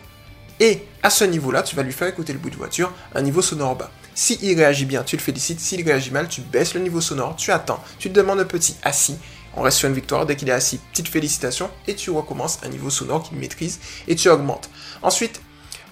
Et 0.59 0.85
à 1.01 1.09
ce 1.09 1.23
niveau-là, 1.23 1.63
tu 1.63 1.75
vas 1.75 1.83
lui 1.83 1.91
faire 1.91 2.07
écouter 2.07 2.33
le 2.33 2.39
bruit 2.39 2.51
de 2.51 2.57
voiture 2.57 2.91
un 3.15 3.21
niveau 3.21 3.41
sonore 3.41 3.75
bas. 3.75 3.91
S'il 4.15 4.57
réagit 4.57 4.85
bien, 4.85 5.03
tu 5.03 5.17
le 5.17 5.21
félicites. 5.21 5.59
S'il 5.59 5.83
réagit 5.83 6.11
mal, 6.11 6.27
tu 6.27 6.41
baisses 6.41 6.73
le 6.75 6.81
niveau 6.81 7.01
sonore, 7.01 7.35
tu 7.35 7.51
attends. 7.51 7.83
Tu 7.99 8.09
te 8.09 8.13
demandes 8.13 8.39
un 8.39 8.45
petit 8.45 8.75
assis. 8.83 9.17
On 9.55 9.61
reste 9.61 9.77
sur 9.77 9.87
une 9.89 9.95
victoire. 9.95 10.25
Dès 10.25 10.35
qu'il 10.35 10.49
est 10.49 10.53
assis, 10.53 10.79
petite 10.91 11.07
félicitation. 11.07 11.69
Et 11.87 11.95
tu 11.95 12.11
recommences 12.11 12.59
un 12.63 12.69
niveau 12.69 12.89
sonore 12.89 13.23
qu'il 13.23 13.37
maîtrise 13.37 13.79
et 14.07 14.15
tu 14.15 14.29
augmentes. 14.29 14.69
Ensuite, 15.01 15.41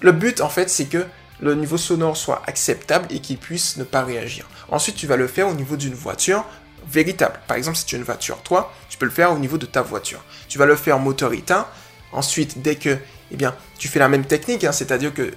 le 0.00 0.12
but, 0.12 0.40
en 0.40 0.48
fait, 0.48 0.70
c'est 0.70 0.86
que 0.86 1.04
le 1.40 1.54
niveau 1.54 1.76
sonore 1.76 2.16
soit 2.16 2.42
acceptable 2.46 3.06
et 3.10 3.18
qu'il 3.18 3.38
puisse 3.38 3.76
ne 3.76 3.84
pas 3.84 4.04
réagir. 4.04 4.48
Ensuite, 4.70 4.96
tu 4.96 5.06
vas 5.06 5.16
le 5.16 5.26
faire 5.26 5.48
au 5.48 5.54
niveau 5.54 5.76
d'une 5.76 5.94
voiture 5.94 6.44
véritable. 6.88 7.40
Par 7.48 7.56
exemple, 7.56 7.76
si 7.76 7.84
tu 7.84 7.96
as 7.96 7.98
une 7.98 8.04
voiture, 8.04 8.38
toi, 8.42 8.72
tu 8.88 8.98
peux 8.98 9.06
le 9.06 9.12
faire 9.12 9.32
au 9.32 9.38
niveau 9.38 9.58
de 9.58 9.66
ta 9.66 9.82
voiture. 9.82 10.22
Tu 10.48 10.58
vas 10.58 10.66
le 10.66 10.76
faire 10.76 10.98
moteur 10.98 11.32
éteint. 11.32 11.66
Ensuite, 12.12 12.62
dès 12.62 12.76
que, 12.76 12.96
eh 13.32 13.36
bien, 13.36 13.54
tu 13.78 13.88
fais 13.88 13.98
la 13.98 14.08
même 14.08 14.24
technique, 14.24 14.64
hein, 14.64 14.72
c'est-à-dire 14.72 15.12
que 15.12 15.32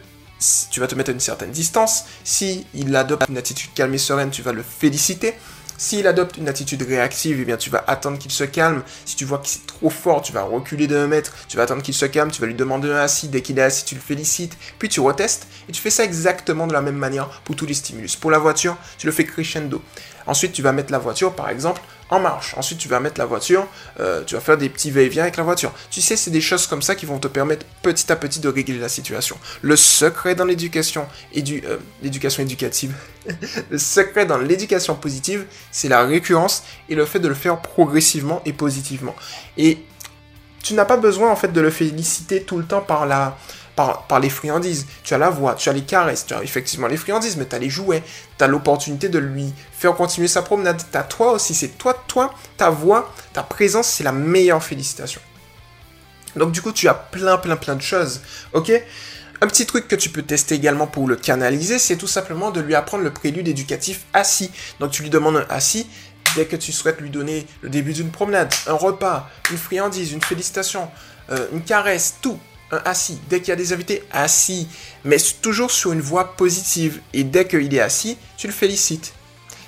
tu 0.70 0.80
vas 0.80 0.88
te 0.88 0.96
mettre 0.96 1.12
à 1.12 1.14
une 1.14 1.20
certaine 1.20 1.52
distance. 1.52 2.06
Si 2.24 2.66
il 2.74 2.94
adopte 2.96 3.28
une 3.30 3.38
attitude 3.38 3.74
calme 3.74 3.94
et 3.94 3.98
sereine, 3.98 4.32
tu 4.32 4.42
vas 4.42 4.52
le 4.52 4.64
féliciter. 4.64 5.34
S'il 5.78 6.08
adopte 6.08 6.38
une 6.38 6.48
attitude 6.48 6.82
réactive, 6.84 7.46
eh 7.48 7.58
tu 7.58 7.70
vas 7.70 7.84
attendre 7.88 8.18
qu'il 8.18 8.32
se 8.32 8.44
calme. 8.44 8.82
Si 9.06 9.16
tu 9.16 9.26
vois 9.26 9.40
que 9.40 9.48
c'est 9.48 9.66
trop 9.68 9.90
fort, 9.90 10.22
tu 10.22 10.32
vas 10.32 10.44
reculer 10.44 10.88
d'un 10.88 11.08
mètre, 11.08 11.34
tu 11.48 11.58
vas 11.58 11.64
attendre 11.64 11.82
qu'il 11.82 11.94
se 11.94 12.06
calme, 12.06 12.32
tu 12.32 12.42
vas 12.42 12.48
lui 12.48 12.56
demander 12.56 12.90
un 12.90 12.98
assis. 12.98 13.28
Dès 13.28 13.42
qu'il 13.42 13.60
est 13.60 13.64
assis, 13.64 13.86
tu 13.86 13.96
le 13.96 14.02
félicites. 14.02 14.58
Puis 14.80 14.90
tu 14.90 15.00
retestes 15.00 15.48
et 15.68 15.72
tu 15.72 15.82
fais 15.82 15.90
ça 15.90 16.04
exactement 16.04 16.68
de 16.68 16.74
la 16.74 16.82
même 16.82 16.96
manière 16.96 17.42
pour 17.44 17.56
tous 17.56 17.66
les 17.66 17.74
stimulus. 17.74 18.16
Pour 18.16 18.32
la 18.32 18.40
voiture, 18.40 18.78
tu 18.98 19.06
le 19.06 19.12
fais 19.12 19.26
crescendo. 19.26 19.82
Ensuite, 20.28 20.54
tu 20.54 20.62
vas 20.62 20.72
mettre 20.72 20.92
la 20.92 20.98
voiture, 20.98 21.34
par 21.34 21.50
exemple, 21.50 21.82
en 22.10 22.20
marche. 22.20 22.56
Ensuite, 22.58 22.80
tu 22.80 22.88
vas 22.88 23.00
mettre 23.00 23.20
la 23.20 23.26
voiture, 23.26 23.68
euh, 24.00 24.24
tu 24.24 24.36
vas 24.36 24.42
faire 24.42 24.58
des 24.58 24.70
petits 24.70 24.92
va-et-vient 24.92 25.24
avec 25.24 25.38
la 25.38 25.44
voiture. 25.44 25.72
Tu 25.92 26.02
sais, 26.02 26.16
c'est 26.16 26.32
des 26.32 26.42
choses 26.42 26.68
comme 26.68 26.82
ça 26.82 26.96
qui 26.96 27.06
vont 27.06 27.20
te 27.20 27.28
permettre 27.28 27.66
petit 27.82 28.12
à 28.12 28.16
petit 28.16 28.40
de 28.40 28.50
régler 28.50 28.78
la 28.78 28.90
situation. 28.90 29.38
Le 29.62 29.76
secret 29.76 30.36
dans 30.36 30.46
l'éducation 30.46 31.08
et 31.34 31.42
du 31.42 31.64
euh, 31.66 31.78
l'éducation 32.02 32.44
éducative, 32.44 32.94
le 33.70 33.78
secret 33.78 34.26
dans 34.26 34.38
l'éducation 34.38 34.96
positive, 34.96 35.46
c'est 35.76 35.90
la 35.90 36.06
récurrence 36.06 36.64
et 36.88 36.96
le 36.96 37.06
fait 37.06 37.20
de 37.20 37.28
le 37.28 37.34
faire 37.36 37.60
progressivement 37.60 38.42
et 38.46 38.54
positivement. 38.54 39.14
Et 39.58 39.80
tu 40.64 40.74
n'as 40.74 40.86
pas 40.86 40.96
besoin 40.96 41.30
en 41.30 41.36
fait 41.36 41.52
de 41.52 41.60
le 41.60 41.70
féliciter 41.70 42.44
tout 42.44 42.58
le 42.58 42.64
temps 42.64 42.80
par 42.80 43.06
la 43.06 43.38
par, 43.76 44.22
les 44.22 44.30
friandises. 44.30 44.88
Tu 45.04 45.14
as 45.14 45.18
la 45.18 45.30
voix, 45.30 45.54
tu 45.56 45.68
as 45.68 45.74
les 45.74 45.82
caresses, 45.82 46.26
tu 46.26 46.34
as 46.34 46.42
effectivement 46.42 46.88
les 46.88 46.96
friandises, 46.96 47.36
mais 47.36 47.46
tu 47.46 47.58
as 47.58 47.60
les 47.60 47.70
jouets, 47.70 48.04
tu 48.38 48.44
as 48.46 48.48
l'opportunité 48.48 49.10
de 49.10 49.20
lui 49.20 49.54
faire 49.74 49.94
continuer 49.96 50.30
sa 50.30 50.42
promenade. 50.42 50.82
Tu 50.90 50.98
as 50.98 51.04
toi 51.04 51.34
aussi, 51.34 51.54
c'est 51.54 51.78
toi, 51.78 52.02
toi, 52.08 52.34
ta 52.56 52.70
voix, 52.70 53.14
ta 53.34 53.44
présence, 53.44 53.90
c'est 53.90 54.06
la 54.06 54.14
meilleure 54.14 54.64
félicitation. 54.64 55.20
Donc 56.38 56.54
du 56.54 56.62
coup, 56.62 56.72
tu 56.72 56.88
as 56.88 56.94
plein, 56.94 57.38
plein, 57.38 57.58
plein 57.58 57.76
de 57.76 57.82
choses, 57.82 58.22
ok? 58.54 58.72
Un 59.46 59.48
petit 59.48 59.68
truc 59.68 59.88
que 59.88 59.96
tu 59.96 60.10
peux 60.10 60.24
tester 60.24 60.56
également 60.56 60.88
pour 60.88 61.08
le 61.08 61.16
canaliser, 61.16 61.78
c'est 61.78 61.98
tout 61.98 62.08
simplement 62.08 62.50
de 62.50 62.62
lui 62.62 62.74
apprendre 62.74 63.04
le 63.04 63.14
prélude 63.14 63.48
éducatif 63.48 64.06
assis. 64.12 64.50
Donc 64.80 64.90
tu 64.90 65.04
lui 65.04 65.12
demandes 65.12 65.38
un 65.38 65.46
assis 65.50 65.86
dès 66.36 66.46
que 66.46 66.56
tu 66.56 66.72
souhaites 66.72 67.00
lui 67.00 67.12
donner 67.12 67.46
le 67.62 67.70
début 67.70 67.94
d'une 67.94 68.10
promenade, 68.10 68.52
un 68.66 68.74
repas, 68.74 69.30
une 69.52 69.58
friandise, 69.60 70.14
une 70.14 70.22
félicitation, 70.24 70.90
euh, 71.30 71.48
une 71.54 71.62
caresse, 71.62 72.16
tout 72.24 72.40
un 72.72 72.82
assis. 72.86 73.20
Dès 73.30 73.40
qu'il 73.40 73.50
y 73.50 73.52
a 73.52 73.56
des 73.56 73.72
invités, 73.72 74.02
assis. 74.12 74.68
Mais 75.04 75.18
toujours 75.44 75.70
sur 75.70 75.94
une 75.94 76.02
voie 76.02 76.36
positive. 76.36 77.00
Et 77.14 77.24
dès 77.24 77.48
qu'il 77.48 77.72
est 77.76 77.80
assis, 77.80 78.18
tu 78.38 78.48
le 78.48 78.54
félicites. 78.54 79.14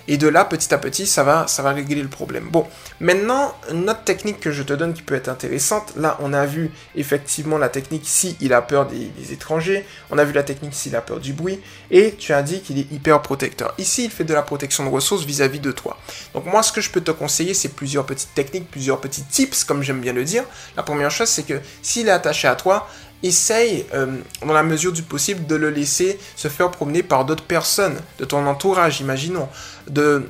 Et 0.07 0.17
de 0.17 0.27
là, 0.27 0.45
petit 0.45 0.73
à 0.73 0.77
petit, 0.77 1.05
ça 1.05 1.23
va, 1.23 1.47
ça 1.47 1.61
va 1.63 1.73
régler 1.73 2.01
le 2.01 2.07
problème. 2.07 2.47
Bon, 2.49 2.65
maintenant, 2.99 3.53
une 3.71 3.89
autre 3.89 4.03
technique 4.03 4.39
que 4.39 4.51
je 4.51 4.63
te 4.63 4.73
donne 4.73 4.93
qui 4.93 5.01
peut 5.01 5.15
être 5.15 5.27
intéressante. 5.27 5.93
Là, 5.97 6.17
on 6.21 6.33
a 6.33 6.45
vu 6.45 6.71
effectivement 6.95 7.57
la 7.57 7.69
technique 7.69 8.03
si 8.05 8.37
il 8.39 8.53
a 8.53 8.61
peur 8.61 8.87
des, 8.87 9.11
étrangers. 9.31 9.85
On 10.09 10.17
a 10.17 10.23
vu 10.23 10.33
la 10.33 10.43
technique 10.43 10.73
s'il 10.73 10.95
a 10.95 11.01
peur 11.01 11.19
du 11.19 11.33
bruit. 11.33 11.59
Et 11.91 12.15
tu 12.15 12.33
as 12.33 12.41
dit 12.41 12.61
qu'il 12.61 12.79
est 12.79 12.91
hyper 12.91 13.21
protecteur. 13.21 13.73
Ici, 13.77 14.05
il 14.05 14.11
fait 14.11 14.23
de 14.23 14.33
la 14.33 14.41
protection 14.41 14.85
de 14.85 14.89
ressources 14.89 15.25
vis-à-vis 15.25 15.59
de 15.59 15.71
toi. 15.71 15.97
Donc 16.33 16.45
moi, 16.45 16.63
ce 16.63 16.71
que 16.71 16.81
je 16.81 16.89
peux 16.89 17.01
te 17.01 17.11
conseiller, 17.11 17.53
c'est 17.53 17.69
plusieurs 17.69 18.05
petites 18.05 18.33
techniques, 18.33 18.69
plusieurs 18.71 19.01
petits 19.01 19.23
tips, 19.23 19.63
comme 19.65 19.83
j'aime 19.83 19.99
bien 19.99 20.13
le 20.13 20.23
dire. 20.23 20.43
La 20.77 20.83
première 20.83 21.11
chose, 21.11 21.27
c'est 21.27 21.43
que 21.43 21.59
s'il 21.81 22.07
est 22.07 22.11
attaché 22.11 22.47
à 22.47 22.55
toi, 22.55 22.87
essaye, 23.23 23.85
euh, 23.93 24.17
dans 24.45 24.53
la 24.53 24.63
mesure 24.63 24.91
du 24.91 25.03
possible, 25.03 25.45
de 25.45 25.55
le 25.55 25.69
laisser 25.69 26.19
se 26.35 26.47
faire 26.47 26.71
promener 26.71 27.03
par 27.03 27.25
d'autres 27.25 27.43
personnes 27.43 27.97
de 28.19 28.25
ton 28.25 28.45
entourage, 28.45 29.01
imaginons, 29.01 29.49
de, 29.87 30.23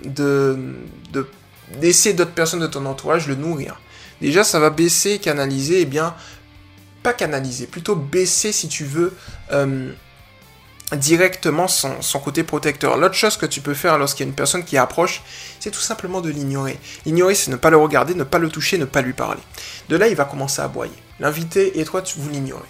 laisser 1.82 2.13
d'autres 2.13 2.32
personnes 2.32 2.62
de 2.62 2.67
ton 2.67 2.86
entourage 2.86 3.28
le 3.28 3.36
nourrir. 3.36 3.80
Déjà, 4.21 4.43
ça 4.43 4.60
va 4.60 4.69
baisser, 4.69 5.19
canaliser, 5.19 5.80
et 5.80 5.82
eh 5.82 5.86
bien, 5.86 6.15
pas 7.04 7.13
canaliser, 7.13 7.67
plutôt 7.67 7.95
baisser, 7.95 8.52
si 8.52 8.67
tu 8.67 8.86
veux, 8.86 9.13
euh, 9.52 9.91
directement 10.95 11.67
son, 11.67 12.00
côté 12.23 12.43
protecteur. 12.43 12.97
L'autre 12.97 13.15
chose 13.15 13.36
que 13.36 13.45
tu 13.45 13.60
peux 13.60 13.73
faire 13.73 13.97
lorsqu'il 13.97 14.26
y 14.26 14.28
a 14.28 14.30
une 14.30 14.36
personne 14.36 14.63
qui 14.63 14.78
approche, 14.78 15.21
c'est 15.60 15.71
tout 15.71 15.82
simplement 15.82 16.21
de 16.21 16.30
l'ignorer. 16.30 16.80
L'ignorer, 17.06 17.36
c'est 17.36 17.52
ne 17.52 17.58
pas 17.58 17.69
le 17.69 17.78
regarder, 17.78 18.15
ne 18.15 18.23
pas 18.23 18.39
le 18.39 18.50
toucher, 18.50 18.78
ne 18.78 18.86
pas 18.86 19.02
lui 19.02 19.13
parler. 19.13 19.41
De 19.89 19.97
là, 19.97 20.08
il 20.08 20.15
va 20.15 20.23
commencer 20.23 20.62
à 20.62 20.65
aboyer. 20.65 20.93
L'invité 21.19 21.80
et 21.80 21.84
toi, 21.84 22.02
tu 22.02 22.19
vous 22.19 22.30
l'ignorez 22.30 22.63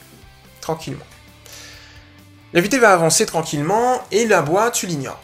L'invité 2.53 2.79
va 2.79 2.93
avancer 2.93 3.25
tranquillement 3.25 4.01
et 4.11 4.25
la 4.25 4.41
boîte, 4.41 4.75
tu 4.75 4.87
l'ignores. 4.87 5.21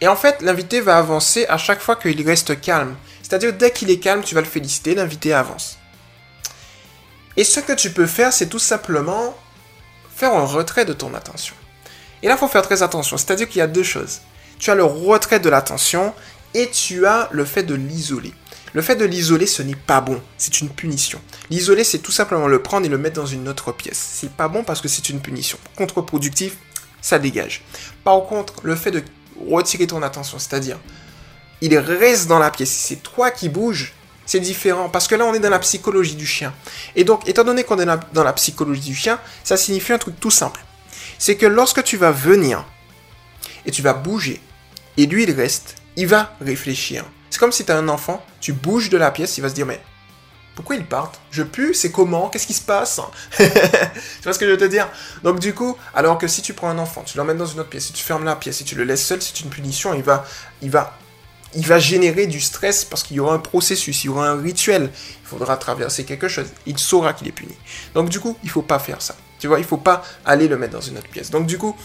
Et 0.00 0.08
en 0.08 0.16
fait, 0.16 0.42
l'invité 0.42 0.80
va 0.80 0.98
avancer 0.98 1.46
à 1.46 1.58
chaque 1.58 1.80
fois 1.80 1.96
qu'il 1.96 2.26
reste 2.26 2.60
calme. 2.60 2.96
C'est-à-dire, 3.22 3.52
dès 3.52 3.70
qu'il 3.70 3.90
est 3.90 3.98
calme, 3.98 4.22
tu 4.22 4.34
vas 4.34 4.40
le 4.40 4.46
féliciter, 4.46 4.94
l'invité 4.94 5.32
avance. 5.32 5.78
Et 7.36 7.44
ce 7.44 7.60
que 7.60 7.72
tu 7.72 7.90
peux 7.90 8.06
faire, 8.06 8.32
c'est 8.32 8.48
tout 8.48 8.58
simplement 8.58 9.36
faire 10.14 10.34
un 10.34 10.44
retrait 10.44 10.84
de 10.84 10.92
ton 10.92 11.14
attention. 11.14 11.54
Et 12.22 12.28
là, 12.28 12.34
il 12.34 12.38
faut 12.38 12.48
faire 12.48 12.62
très 12.62 12.82
attention. 12.82 13.16
C'est-à-dire 13.16 13.48
qu'il 13.48 13.58
y 13.58 13.62
a 13.62 13.66
deux 13.66 13.82
choses. 13.82 14.20
tu 14.58 14.70
as 14.70 14.74
le 14.74 14.84
retrait 14.84 15.40
de 15.40 15.48
l'attention 15.48 16.14
et 16.54 16.70
tu 16.70 17.06
as 17.06 17.28
le 17.32 17.44
fait 17.44 17.62
de 17.62 17.74
l'isoler. 17.74 18.32
Le 18.74 18.80
fait 18.80 18.96
de 18.96 19.04
l'isoler, 19.04 19.46
ce 19.46 19.62
n'est 19.62 19.76
pas 19.76 20.00
bon, 20.00 20.20
c'est 20.38 20.60
une 20.60 20.70
punition. 20.70 21.20
L'isoler, 21.50 21.84
c'est 21.84 21.98
tout 21.98 22.12
simplement 22.12 22.48
le 22.48 22.62
prendre 22.62 22.86
et 22.86 22.88
le 22.88 22.96
mettre 22.96 23.16
dans 23.16 23.26
une 23.26 23.48
autre 23.48 23.72
pièce. 23.72 24.12
C'est 24.14 24.32
pas 24.32 24.48
bon 24.48 24.64
parce 24.64 24.80
que 24.80 24.88
c'est 24.88 25.10
une 25.10 25.20
punition. 25.20 25.58
Contre-productif, 25.76 26.56
ça 27.02 27.18
dégage. 27.18 27.64
Par 28.02 28.24
contre, 28.24 28.54
le 28.62 28.74
fait 28.74 28.90
de 28.90 29.02
retirer 29.50 29.86
ton 29.86 30.02
attention, 30.02 30.38
c'est-à-dire, 30.38 30.78
il 31.60 31.76
reste 31.76 32.28
dans 32.28 32.38
la 32.38 32.50
pièce, 32.50 32.70
c'est 32.70 33.02
toi 33.02 33.30
qui 33.30 33.48
bouges, 33.48 33.92
c'est 34.24 34.40
différent 34.40 34.88
parce 34.88 35.08
que 35.08 35.14
là 35.14 35.24
on 35.26 35.34
est 35.34 35.38
dans 35.40 35.50
la 35.50 35.58
psychologie 35.58 36.14
du 36.14 36.26
chien. 36.26 36.54
Et 36.96 37.04
donc, 37.04 37.28
étant 37.28 37.44
donné 37.44 37.64
qu'on 37.64 37.78
est 37.78 37.86
dans 38.12 38.24
la 38.24 38.32
psychologie 38.32 38.80
du 38.80 38.94
chien, 38.94 39.20
ça 39.44 39.56
signifie 39.56 39.92
un 39.92 39.98
truc 39.98 40.18
tout 40.18 40.30
simple. 40.30 40.64
C'est 41.18 41.36
que 41.36 41.46
lorsque 41.46 41.84
tu 41.84 41.96
vas 41.96 42.10
venir 42.10 42.64
et 43.66 43.70
tu 43.70 43.82
vas 43.82 43.92
bouger, 43.92 44.40
et 44.96 45.06
lui 45.06 45.24
il 45.24 45.32
reste, 45.32 45.76
il 45.96 46.06
va 46.06 46.34
réfléchir. 46.40 47.04
C'est 47.32 47.38
comme 47.38 47.50
si 47.50 47.64
tu 47.64 47.72
as 47.72 47.78
un 47.78 47.88
enfant, 47.88 48.22
tu 48.42 48.52
bouges 48.52 48.90
de 48.90 48.98
la 48.98 49.10
pièce, 49.10 49.38
il 49.38 49.40
va 49.40 49.48
se 49.48 49.54
dire 49.54 49.64
mais 49.64 49.80
pourquoi 50.54 50.76
ils 50.76 50.84
partent? 50.84 51.18
Je 51.30 51.42
pue 51.42 51.72
C'est 51.72 51.90
comment? 51.90 52.28
Qu'est-ce 52.28 52.46
qui 52.46 52.52
se 52.52 52.60
passe? 52.60 53.00
Tu 53.38 54.22
vois 54.24 54.34
ce 54.34 54.38
que 54.38 54.44
je 54.44 54.50
veux 54.50 54.58
te 54.58 54.66
dire? 54.66 54.86
Donc 55.24 55.40
du 55.40 55.54
coup, 55.54 55.74
alors 55.94 56.18
que 56.18 56.28
si 56.28 56.42
tu 56.42 56.52
prends 56.52 56.68
un 56.68 56.76
enfant, 56.76 57.02
tu 57.06 57.16
l'emmènes 57.16 57.38
dans 57.38 57.46
une 57.46 57.60
autre 57.60 57.70
pièce, 57.70 57.86
si 57.86 57.94
tu 57.94 58.04
fermes 58.04 58.26
la 58.26 58.36
pièce, 58.36 58.58
si 58.58 58.64
tu 58.64 58.74
le 58.74 58.84
laisses 58.84 59.06
seul, 59.06 59.22
c'est 59.22 59.40
une 59.40 59.48
punition, 59.48 59.94
il 59.94 60.02
va, 60.02 60.26
il 60.60 60.70
va, 60.70 60.98
il 61.54 61.66
va 61.66 61.78
générer 61.78 62.26
du 62.26 62.38
stress 62.38 62.84
parce 62.84 63.02
qu'il 63.02 63.16
y 63.16 63.20
aura 63.20 63.32
un 63.32 63.38
processus, 63.38 64.04
il 64.04 64.08
y 64.08 64.10
aura 64.10 64.28
un 64.28 64.38
rituel, 64.38 64.90
il 64.92 65.26
faudra 65.26 65.56
traverser 65.56 66.04
quelque 66.04 66.28
chose, 66.28 66.48
il 66.66 66.76
saura 66.76 67.14
qu'il 67.14 67.28
est 67.28 67.32
puni. 67.32 67.56
Donc 67.94 68.10
du 68.10 68.20
coup, 68.20 68.36
il 68.44 68.50
faut 68.50 68.60
pas 68.60 68.78
faire 68.78 69.00
ça. 69.00 69.16
Tu 69.42 69.48
vois, 69.48 69.58
il 69.58 69.64
faut 69.64 69.76
pas 69.76 70.04
aller 70.24 70.46
le 70.46 70.56
mettre 70.56 70.74
dans 70.74 70.80
une 70.80 70.96
autre 70.96 71.08
pièce. 71.08 71.32
Donc 71.32 71.46
du 71.46 71.58
coup, 71.58 71.76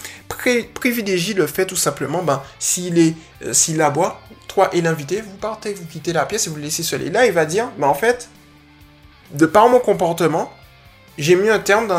privilégie 0.75 1.33
le 1.33 1.47
fait 1.47 1.65
tout 1.65 1.75
simplement, 1.75 2.21
ben, 2.21 2.43
s'il 2.59 2.99
est, 2.99 3.15
euh, 3.43 3.51
s'il 3.51 3.81
aboie, 3.81 4.21
toi 4.47 4.69
et 4.73 4.81
l'invité, 4.81 5.21
vous 5.21 5.37
partez, 5.37 5.73
vous 5.73 5.87
quittez 5.87 6.13
la 6.13 6.27
pièce 6.27 6.45
et 6.45 6.51
vous 6.51 6.57
le 6.57 6.61
laissez 6.61 6.83
seul. 6.83 7.01
Et 7.01 7.09
là, 7.09 7.25
il 7.25 7.31
va 7.31 7.45
dire, 7.45 7.69
ben, 7.79 7.87
en 7.87 7.95
fait, 7.95 8.29
de 9.31 9.47
par 9.47 9.69
mon 9.69 9.79
comportement, 9.79 10.53
j'ai 11.17 11.33
mis 11.33 11.49
un 11.49 11.57
terme 11.57 11.91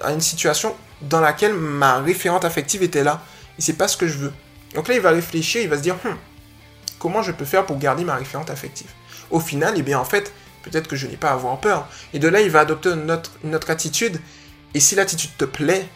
à 0.00 0.10
une 0.10 0.20
situation 0.20 0.74
dans 1.00 1.20
laquelle 1.20 1.54
ma 1.54 2.00
référente 2.00 2.44
affective 2.44 2.82
était 2.82 3.04
là. 3.04 3.22
Et 3.56 3.62
c'est 3.62 3.74
pas 3.74 3.86
ce 3.86 3.96
que 3.96 4.08
je 4.08 4.18
veux. 4.18 4.32
Donc 4.74 4.88
là, 4.88 4.94
il 4.96 5.00
va 5.00 5.10
réfléchir, 5.10 5.62
il 5.62 5.68
va 5.68 5.76
se 5.76 5.82
dire, 5.82 5.94
hum, 6.04 6.16
comment 6.98 7.22
je 7.22 7.30
peux 7.30 7.44
faire 7.44 7.64
pour 7.66 7.78
garder 7.78 8.02
ma 8.02 8.16
référente 8.16 8.50
affective? 8.50 8.90
Au 9.30 9.38
final, 9.38 9.74
eh 9.76 9.82
bien, 9.82 10.00
en 10.00 10.04
fait, 10.04 10.32
peut-être 10.64 10.88
que 10.88 10.96
je 10.96 11.06
n'ai 11.06 11.16
pas 11.16 11.28
à 11.28 11.34
avoir 11.34 11.60
peur. 11.60 11.86
Et 12.12 12.18
de 12.18 12.26
là, 12.26 12.40
il 12.40 12.50
va 12.50 12.58
adopter 12.58 12.88
une 12.88 13.12
autre, 13.12 13.30
une 13.44 13.54
autre 13.54 13.70
attitude 13.70 14.18
et 14.74 14.80
si 14.80 14.94
l'attitude 14.94 15.30
te 15.38 15.44
plaît, 15.44 15.86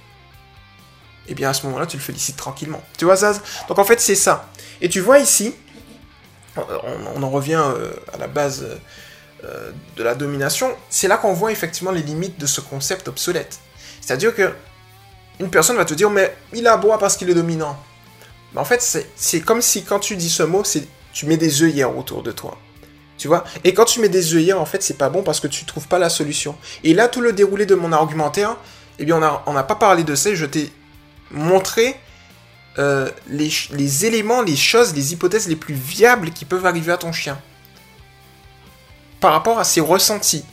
eh 1.26 1.34
bien 1.34 1.50
à 1.50 1.54
ce 1.54 1.66
moment-là, 1.66 1.86
tu 1.86 1.96
le 1.96 2.02
félicites 2.02 2.36
tranquillement. 2.36 2.82
Tu 2.96 3.04
vois, 3.04 3.16
Zaz? 3.16 3.42
Donc 3.68 3.78
en 3.78 3.84
fait, 3.84 4.00
c'est 4.00 4.14
ça. 4.14 4.50
Et 4.80 4.88
tu 4.88 5.00
vois 5.00 5.18
ici, 5.18 5.54
on, 6.56 7.22
en 7.22 7.30
revient 7.30 7.62
euh, 7.62 7.92
à 8.12 8.16
la 8.16 8.26
base 8.26 8.66
euh, 9.44 9.70
de 9.96 10.02
la 10.02 10.14
domination, 10.14 10.74
c'est 10.90 11.08
là 11.08 11.16
qu'on 11.16 11.32
voit 11.32 11.52
effectivement 11.52 11.92
les 11.92 12.02
limites 12.02 12.40
de 12.40 12.46
ce 12.46 12.60
concept 12.60 13.08
obsolète. 13.08 13.60
C'est-à-dire 14.00 14.34
que 14.34 14.52
une 15.40 15.50
personne 15.50 15.76
va 15.76 15.84
te 15.84 15.94
dire, 15.94 16.10
mais 16.10 16.36
il 16.52 16.66
aboie 16.66 16.98
parce 16.98 17.16
qu'il 17.16 17.30
est 17.30 17.34
dominant. 17.34 17.78
Mais 18.52 18.60
en 18.60 18.64
fait, 18.64 18.82
c'est 19.14 19.40
comme 19.40 19.62
si 19.62 19.84
quand 19.84 20.00
tu 20.00 20.16
dis 20.16 20.30
ce 20.30 20.42
mot, 20.42 20.64
tu 21.12 21.26
mets 21.26 21.36
des 21.36 21.62
œillères 21.62 21.96
autour 21.96 22.22
de 22.22 22.32
toi. 22.32 22.58
Tu 23.18 23.26
vois? 23.26 23.44
Et 23.64 23.74
quand 23.74 23.84
tu 23.84 24.00
mets 24.00 24.08
des 24.08 24.36
œillères, 24.36 24.60
en 24.60 24.64
fait, 24.64 24.82
c'est 24.82 24.96
pas 24.96 25.10
bon 25.10 25.24
parce 25.24 25.40
que 25.40 25.48
tu 25.48 25.64
trouves 25.64 25.88
pas 25.88 25.98
la 25.98 26.08
solution. 26.08 26.56
Et 26.84 26.94
là, 26.94 27.08
tout 27.08 27.20
le 27.20 27.32
déroulé 27.32 27.66
de 27.66 27.74
mon 27.74 27.92
argumentaire, 27.92 28.56
eh 29.00 29.04
bien, 29.04 29.20
on 29.46 29.52
n'a 29.52 29.62
pas 29.64 29.74
parlé 29.74 30.04
de 30.04 30.14
ça. 30.14 30.32
Je 30.34 30.46
t'ai 30.46 30.72
montré 31.32 31.96
euh, 32.78 33.10
les, 33.28 34.06
éléments, 34.06 34.40
les 34.40 34.54
choses, 34.54 34.94
les 34.94 35.12
hypothèses 35.12 35.48
les 35.48 35.56
plus 35.56 35.74
viables 35.74 36.30
qui 36.30 36.44
peuvent 36.44 36.64
arriver 36.64 36.92
à 36.92 36.96
ton 36.96 37.10
chien. 37.10 37.38
Par 39.20 39.32
rapport 39.32 39.58
à 39.58 39.64
ses 39.64 39.80
ressentis. 39.80 40.44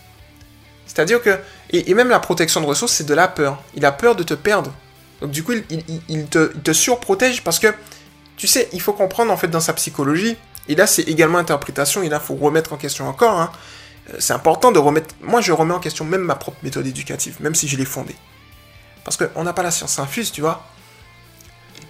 C'est-à-dire 0.87 1.21
que... 1.21 1.37
Et, 1.69 1.93
même 1.93 2.09
la 2.09 2.19
protection 2.19 2.61
de 2.61 2.65
ressources, 2.65 2.93
c'est 2.93 3.05
de 3.05 3.13
la 3.13 3.27
peur. 3.27 3.61
Il 3.75 3.85
a 3.85 3.91
peur 3.91 4.15
de 4.15 4.23
te 4.23 4.33
perdre. 4.33 4.73
Donc 5.21 5.29
du 5.29 5.43
coup, 5.43 5.53
il, 5.69 5.83
il 6.09 6.25
te 6.27 6.73
surprotège 6.73 7.43
parce 7.43 7.59
que, 7.59 7.67
tu 8.37 8.47
sais, 8.47 8.69
il 8.73 8.81
faut 8.81 8.93
comprendre 8.93 9.31
en 9.31 9.37
fait 9.37 9.47
dans 9.47 9.59
sa 9.59 9.73
psychologie, 9.73 10.35
et 10.67 10.75
là, 10.75 10.87
c'est 10.87 11.03
également 11.03 11.37
interprétation, 11.37 12.03
et 12.03 12.09
là, 12.09 12.19
il 12.21 12.25
faut 12.25 12.35
remettre 12.35 12.73
en 12.73 12.77
question 12.77 13.07
encore. 13.07 13.39
Hein. 13.39 13.51
Euh, 14.09 14.17
c'est 14.19 14.33
important 14.33 14.71
de 14.71 14.79
remettre... 14.79 15.15
Moi, 15.21 15.41
je 15.41 15.51
remets 15.51 15.73
en 15.73 15.79
question 15.79 16.05
même 16.05 16.21
ma 16.21 16.35
propre 16.35 16.57
méthode 16.63 16.87
éducative, 16.87 17.37
même 17.39 17.55
si 17.55 17.67
je 17.67 17.77
l'ai 17.77 17.85
fondée. 17.85 18.15
Parce 19.03 19.17
qu'on 19.17 19.43
n'a 19.43 19.53
pas 19.53 19.63
la 19.63 19.71
science 19.71 19.99
infuse, 19.99 20.31
tu 20.31 20.41
vois. 20.41 20.65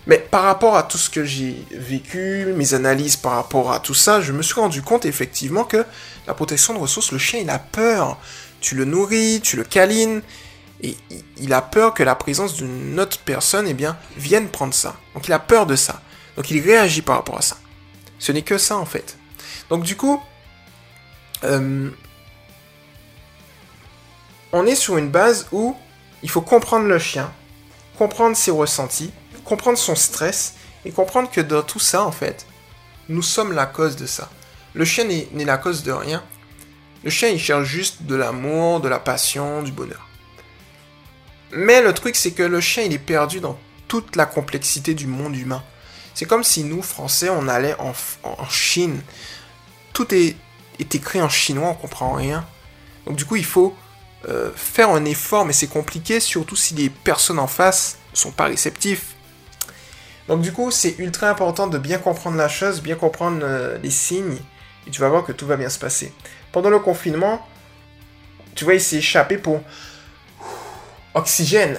Mais 0.08 0.18
par 0.20 0.44
rapport 0.44 0.76
à 0.76 0.84
tout 0.84 0.98
ce 0.98 1.10
que 1.10 1.24
j'ai 1.24 1.66
vécu, 1.72 2.54
mes 2.56 2.74
analyses 2.74 3.16
par 3.16 3.34
rapport 3.34 3.72
à 3.72 3.80
tout 3.80 3.96
ça, 3.96 4.22
je 4.22 4.34
me 4.34 4.44
suis 4.44 4.54
rendu 4.54 4.82
compte 4.82 5.06
effectivement 5.06 5.64
que 5.64 5.84
la 6.28 6.34
protection 6.34 6.74
de 6.74 6.80
ressources, 6.80 7.12
le 7.12 7.18
chien, 7.18 7.40
il 7.40 7.50
a 7.50 7.58
peur. 7.58 8.18
Tu 8.62 8.76
le 8.76 8.86
nourris, 8.86 9.42
tu 9.42 9.58
le 9.58 9.64
câlines, 9.64 10.22
et 10.82 10.98
il 11.38 11.54
a 11.54 11.62
peur 11.62 11.94
que 11.94 12.04
la 12.04 12.16
présence 12.16 12.56
d'une 12.56 13.00
autre 13.00 13.20
personne, 13.20 13.68
eh 13.68 13.74
bien, 13.74 13.98
vienne 14.18 14.50
prendre 14.50 14.74
ça. 14.74 14.96
Donc 15.14 15.28
il 15.28 15.34
a 15.34 15.40
peur 15.40 15.66
de 15.66 15.76
ça. 15.76 16.02
Donc 16.36 16.52
il 16.52 16.62
réagit 16.62 17.02
par 17.02 17.16
rapport 17.16 17.38
à 17.38 17.42
ça. 17.42 17.58
Ce 18.20 18.32
n'est 18.32 18.42
que 18.42 18.58
ça 18.58 18.78
en 18.78 18.86
fait. 18.86 19.18
Donc 19.70 19.84
du 19.84 19.96
coup, 19.96 20.22
euh, 21.44 21.90
on 24.52 24.66
est 24.66 24.76
sur 24.76 24.98
une 24.98 25.10
base 25.10 25.48
où 25.52 25.76
il 26.24 26.30
faut 26.30 26.42
comprendre 26.42 26.88
le 26.88 27.00
chien, 27.00 27.32
comprendre 27.98 28.36
ses 28.36 28.52
ressentis, 28.52 29.12
comprendre 29.44 29.78
son 29.78 29.96
stress 29.96 30.56
et 30.86 30.92
comprendre 30.92 31.30
que 31.30 31.42
dans 31.42 31.62
tout 31.62 31.80
ça 31.80 32.04
en 32.04 32.12
fait, 32.12 32.46
nous 33.10 33.22
sommes 33.22 33.54
la 33.54 33.66
cause 33.66 33.96
de 33.96 34.06
ça. 34.06 34.30
Le 34.74 34.86
chien 34.86 35.06
n'est 35.06 35.46
la 35.46 35.58
cause 35.58 35.84
de 35.84 35.92
rien. 35.92 36.24
Le 37.04 37.10
chien 37.10 37.30
il 37.30 37.40
cherche 37.40 37.66
juste 37.66 38.04
de 38.04 38.16
l'amour, 38.16 38.82
de 38.82 38.88
la 38.88 39.00
passion, 39.00 39.62
du 39.62 39.72
bonheur. 39.72 40.08
Mais 41.52 41.82
le 41.82 41.94
truc 41.94 42.16
c'est 42.16 42.32
que 42.32 42.44
le 42.44 42.62
chien 42.62 42.84
il 42.84 42.94
est 42.94 43.00
perdu 43.00 43.40
dans 43.40 43.58
toute 43.88 44.16
la 44.16 44.26
complexité 44.26 44.94
du 44.94 45.08
monde 45.08 45.36
humain. 45.36 45.64
C'est 46.16 46.26
comme 46.26 46.46
si 46.46 46.64
nous, 46.64 46.82
Français, 46.82 47.30
on 47.30 47.48
allait 47.50 47.76
en, 47.78 47.94
Chine. 48.50 49.02
Tout 49.94 50.16
est, 50.16 50.38
écrit 50.80 51.22
en 51.22 51.30
chinois, 51.30 51.70
on 51.70 51.74
comprend 51.76 52.14
rien. 52.14 52.48
Donc 53.06 53.18
du 53.18 53.26
coup, 53.26 53.36
il 53.36 53.46
faut 53.46 53.76
euh, 54.30 54.50
faire 54.56 54.90
un 54.90 55.04
effort, 55.04 55.46
mais 55.46 55.54
c'est 55.54 55.68
compliqué, 55.68 56.22
surtout 56.22 56.56
si 56.56 56.74
les 56.74 56.90
personnes 56.90 57.38
en 57.38 57.48
face 57.48 57.98
ne 58.14 58.18
sont 58.18 58.32
pas 58.32 58.46
réceptifs. 58.46 59.16
Donc 60.30 60.42
du 60.42 60.54
coup, 60.54 60.72
c'est 60.72 60.98
ultra 61.00 61.30
important 61.30 61.68
de 61.68 61.78
bien 61.78 61.98
comprendre 61.98 62.38
la 62.38 62.48
chose, 62.48 62.82
bien 62.82 62.96
comprendre 62.96 63.42
euh, 63.44 63.78
les 63.84 63.92
signes, 63.92 64.40
et 64.88 64.92
tu 64.92 65.02
vas 65.02 65.10
voir 65.10 65.26
que 65.26 65.34
tout 65.34 65.46
va 65.46 65.58
bien 65.58 65.70
se 65.70 65.78
passer. 65.78 66.14
Pendant 66.54 66.70
le 66.70 66.80
confinement, 66.80 67.46
tu 68.56 68.64
vois, 68.64 68.76
il 68.76 68.82
s'est 68.82 68.98
échappé 68.98 69.38
pour 69.38 69.62
oxygène. 71.14 71.78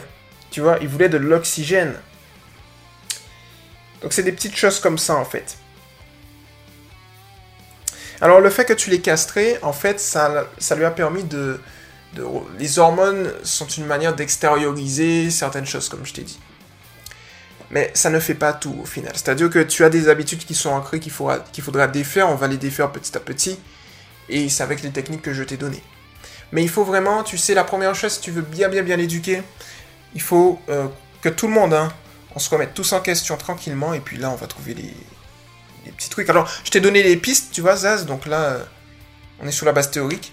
Tu 0.51 0.61
vois, 0.61 0.77
il 0.83 0.89
voulait 0.89 1.09
de 1.09 1.17
l'oxygène. 1.17 1.95
Donc 4.03 4.13
c'est 4.13 4.23
des 4.23 4.33
petites 4.33 4.57
choses 4.57 4.81
comme 4.81 4.99
ça 4.99 5.17
en 5.17 5.25
fait. 5.25 5.57
Alors 8.21 8.41
le 8.41 8.51
fait 8.51 8.65
que 8.65 8.73
tu 8.73 8.91
l'aies 8.91 9.01
castré, 9.01 9.59
en 9.63 9.73
fait, 9.73 10.01
ça, 10.01 10.49
ça 10.59 10.75
lui 10.75 10.85
a 10.85 10.91
permis 10.91 11.25
de, 11.25 11.61
Les 12.59 12.79
hormones 12.79 13.31
sont 13.43 13.67
une 13.67 13.87
manière 13.87 14.15
d'extérioriser 14.15 15.31
certaines 15.31 15.67
choses, 15.67 15.89
comme 15.89 16.07
je 16.07 16.15
t'ai 16.15 16.23
dit. 16.23 16.39
Mais 17.71 17.91
ça 17.95 18.11
ne 18.11 18.21
fait 18.21 18.35
pas 18.35 18.53
tout 18.53 18.77
au 18.81 18.87
final. 18.87 19.13
C'est-à-dire 19.15 19.51
que 19.51 19.59
tu 19.59 19.85
as 19.85 19.91
des 19.91 20.09
habitudes 20.09 20.45
qui 20.45 20.55
sont 20.55 20.71
ancrées 20.71 21.01
qu'il 21.01 21.13
faudra, 21.13 21.41
qu'il 21.41 21.65
faudra 21.65 21.89
défaire, 21.89 22.31
on 22.31 22.37
va 22.37 22.47
les 22.47 22.57
défaire 22.57 22.91
petit 22.93 23.15
à 23.17 23.21
petit. 23.21 23.59
Et 24.29 24.49
c'est 24.49 24.63
avec 24.63 24.83
les 24.83 24.91
techniques 24.91 25.23
que 25.23 25.35
je 25.35 25.43
t'ai 25.43 25.57
données. 25.57 25.83
Mais 26.53 26.63
il 26.63 26.69
faut 26.69 26.85
vraiment, 26.85 27.25
tu 27.25 27.37
sais, 27.37 27.55
la 27.55 27.65
première 27.65 27.95
chose, 27.95 28.13
si 28.13 28.21
tu 28.21 28.31
veux 28.31 28.43
bien 28.43 28.69
bien 28.69 28.83
bien 28.83 28.97
l'éduquer, 28.97 29.43
il 30.15 30.23
faut 30.23 30.61
euh, 30.69 30.87
que 31.23 31.29
tout 31.29 31.49
le 31.49 31.53
monde, 31.53 31.75
hein, 31.75 31.93
on 32.37 32.39
se 32.39 32.51
remet 32.51 32.67
tous 32.67 32.93
en 32.93 33.01
question 33.01 33.39
tranquillement, 33.39 33.95
et 33.95 34.01
puis 34.01 34.19
là, 34.19 34.31
on 34.31 34.37
va 34.37 34.47
trouver 34.47 34.75
les, 34.75 34.95
petits 35.93 36.11
trucs. 36.11 36.29
Alors, 36.29 36.47
je 36.65 36.71
t'ai 36.71 36.81
donné 36.81 37.03
les 37.03 37.17
pistes, 37.17 37.51
tu 37.51 37.63
vois, 37.63 37.77
Zaz, 37.77 38.05
donc 38.05 38.27
là, 38.27 38.41
euh, 38.43 38.65
on 39.41 39.47
est 39.47 39.53
sur 39.53 39.65
la 39.65 39.73
base 39.73 39.91
théorique. 39.91 40.33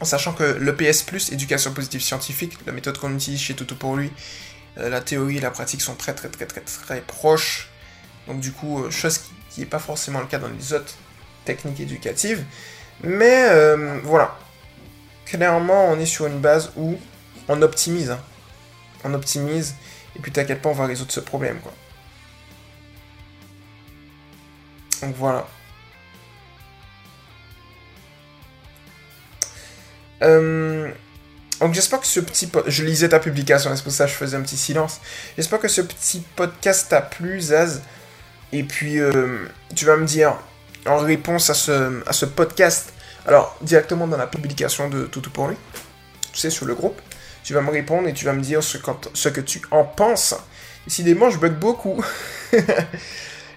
En 0.00 0.04
sachant 0.04 0.32
que 0.32 0.44
le 0.44 0.76
PS+, 0.76 1.04
éducation 1.32 1.72
positive 1.72 2.00
scientifique, 2.00 2.56
la 2.64 2.72
méthode 2.72 2.98
qu'on 2.98 3.12
utilise 3.12 3.40
chez 3.40 3.54
Toto 3.54 3.74
pour 3.74 3.96
lui, 3.96 4.12
euh, 4.78 4.88
la 4.88 5.00
théorie 5.00 5.38
et 5.38 5.40
la 5.40 5.50
pratique 5.50 5.80
sont 5.80 5.94
très 5.96 6.14
très 6.14 6.28
très 6.28 6.46
très 6.46 6.60
très 6.60 7.00
proches. 7.00 7.70
Donc 8.28 8.40
du 8.40 8.52
coup, 8.52 8.84
euh, 8.84 8.90
chose 8.90 9.18
qui 9.50 9.60
n'est 9.60 9.66
pas 9.66 9.78
forcément 9.78 10.20
le 10.20 10.26
cas 10.26 10.38
dans 10.38 10.48
les 10.48 10.72
autres 10.74 10.94
techniques 11.44 11.80
éducatives. 11.80 12.44
Mais 13.02 13.48
voilà. 14.04 14.38
Clairement, 15.26 15.88
on 15.88 15.98
est 15.98 16.06
sur 16.06 16.26
une 16.26 16.38
base 16.38 16.70
où 16.76 16.96
on 17.48 17.62
optimise. 17.62 18.10
Hein. 18.10 18.20
On 19.04 19.14
optimise 19.14 19.74
et 20.16 20.20
puis 20.20 20.32
t'inquiète 20.32 20.62
pas, 20.62 20.68
on 20.68 20.74
va 20.74 20.86
résoudre 20.86 21.12
ce 21.12 21.20
problème, 21.20 21.58
quoi. 21.60 21.72
Donc 25.02 25.14
voilà. 25.16 25.46
Euh, 30.22 30.90
donc 31.60 31.74
j'espère 31.74 32.00
que 32.00 32.06
ce 32.06 32.20
petit... 32.20 32.50
Je 32.66 32.84
lisais 32.84 33.08
ta 33.08 33.18
publication, 33.18 33.74
c'est 33.76 33.82
pour 33.82 33.92
ça 33.92 34.06
que 34.06 34.10
je 34.10 34.16
faisais 34.16 34.36
un 34.36 34.42
petit 34.42 34.56
silence. 34.56 35.00
J'espère 35.36 35.58
que 35.58 35.68
ce 35.68 35.80
petit 35.80 36.20
podcast 36.36 36.88
t'a 36.90 37.02
plu, 37.02 37.40
Zaz. 37.40 37.82
Et 38.52 38.62
puis, 38.62 38.98
euh, 38.98 39.46
tu 39.74 39.84
vas 39.84 39.96
me 39.96 40.06
dire, 40.06 40.36
en 40.86 40.98
réponse 40.98 41.50
à 41.50 41.54
ce, 41.54 42.02
à 42.06 42.12
ce 42.12 42.24
podcast, 42.24 42.92
alors 43.26 43.56
directement 43.62 44.06
dans 44.06 44.16
la 44.16 44.26
publication 44.26 44.88
de 44.88 45.06
Toutou 45.06 45.30
pour 45.30 45.48
lui, 45.48 45.56
tu 46.32 46.38
sais, 46.38 46.50
sur 46.50 46.66
le 46.66 46.74
groupe, 46.74 47.00
tu 47.44 47.54
vas 47.54 47.60
me 47.60 47.70
répondre 47.70 48.08
et 48.08 48.12
tu 48.12 48.24
vas 48.24 48.32
me 48.32 48.42
dire 48.42 48.62
ce, 48.62 48.78
ce 49.12 49.28
que 49.28 49.40
tu 49.40 49.62
en 49.70 49.84
penses. 49.84 50.34
Décidément, 50.86 51.30
je 51.30 51.38
bug 51.38 51.54
beaucoup. 51.54 52.04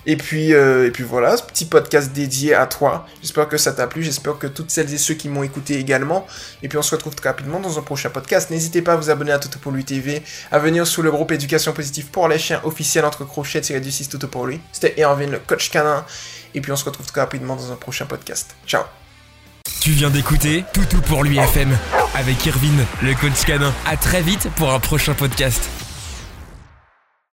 Et 0.07 0.15
puis, 0.15 0.53
euh, 0.53 0.87
et 0.87 0.91
puis 0.91 1.03
voilà, 1.03 1.35
ce 1.35 1.43
petit 1.43 1.65
podcast 1.65 2.13
dédié 2.13 2.55
à 2.55 2.65
toi. 2.65 3.05
J'espère 3.21 3.49
que 3.49 3.57
ça 3.57 3.73
t'a 3.73 3.87
plu. 3.87 4.03
J'espère 4.03 4.37
que 4.37 4.47
toutes 4.47 4.71
celles 4.71 4.91
et 4.93 4.97
ceux 4.97 5.15
qui 5.15 5.27
m'ont 5.27 5.43
écouté 5.43 5.77
également. 5.77 6.25
Et 6.63 6.69
puis 6.69 6.77
on 6.77 6.81
se 6.81 6.95
retrouve 6.95 7.13
très 7.13 7.27
rapidement 7.27 7.59
dans 7.59 7.77
un 7.77 7.81
prochain 7.81 8.09
podcast. 8.09 8.49
N'hésitez 8.49 8.81
pas 8.81 8.93
à 8.93 8.95
vous 8.95 9.09
abonner 9.09 9.33
à 9.33 9.39
Toto 9.39 9.59
pour 9.59 9.73
lui 9.73 9.83
TV, 9.83 10.23
à 10.49 10.59
venir 10.59 10.87
sous 10.87 11.01
le 11.01 11.11
groupe 11.11 11.33
Éducation 11.33 11.73
Positive 11.73 12.05
pour 12.05 12.29
les 12.29 12.39
chiens 12.39 12.61
officiel 12.63 13.03
entre 13.03 13.25
crochets 13.25 13.59
tiré 13.59 13.81
du 13.81 13.91
6 13.91 14.07
Toto 14.07 14.29
pour 14.29 14.47
lui. 14.47 14.61
C'était 14.71 14.95
Erwin, 14.97 15.29
le 15.29 15.39
coach 15.39 15.69
canin. 15.69 16.05
Et 16.55 16.61
puis 16.61 16.71
on 16.71 16.77
se 16.77 16.85
retrouve 16.85 17.07
très 17.07 17.19
rapidement 17.19 17.57
dans 17.57 17.73
un 17.73 17.75
prochain 17.75 18.05
podcast. 18.05 18.55
Ciao. 18.65 18.83
Tu 19.81 19.91
viens 19.91 20.09
d'écouter 20.09 20.63
Toutou 20.73 21.01
pour 21.01 21.23
lui 21.23 21.37
FM 21.37 21.77
avec 22.15 22.45
Irvine, 22.45 22.85
le 23.01 23.13
coach 23.13 23.45
canin. 23.45 23.73
À 23.85 23.95
très 23.97 24.21
vite 24.21 24.49
pour 24.55 24.71
un 24.73 24.79
prochain 24.79 25.13
podcast. 25.13 25.69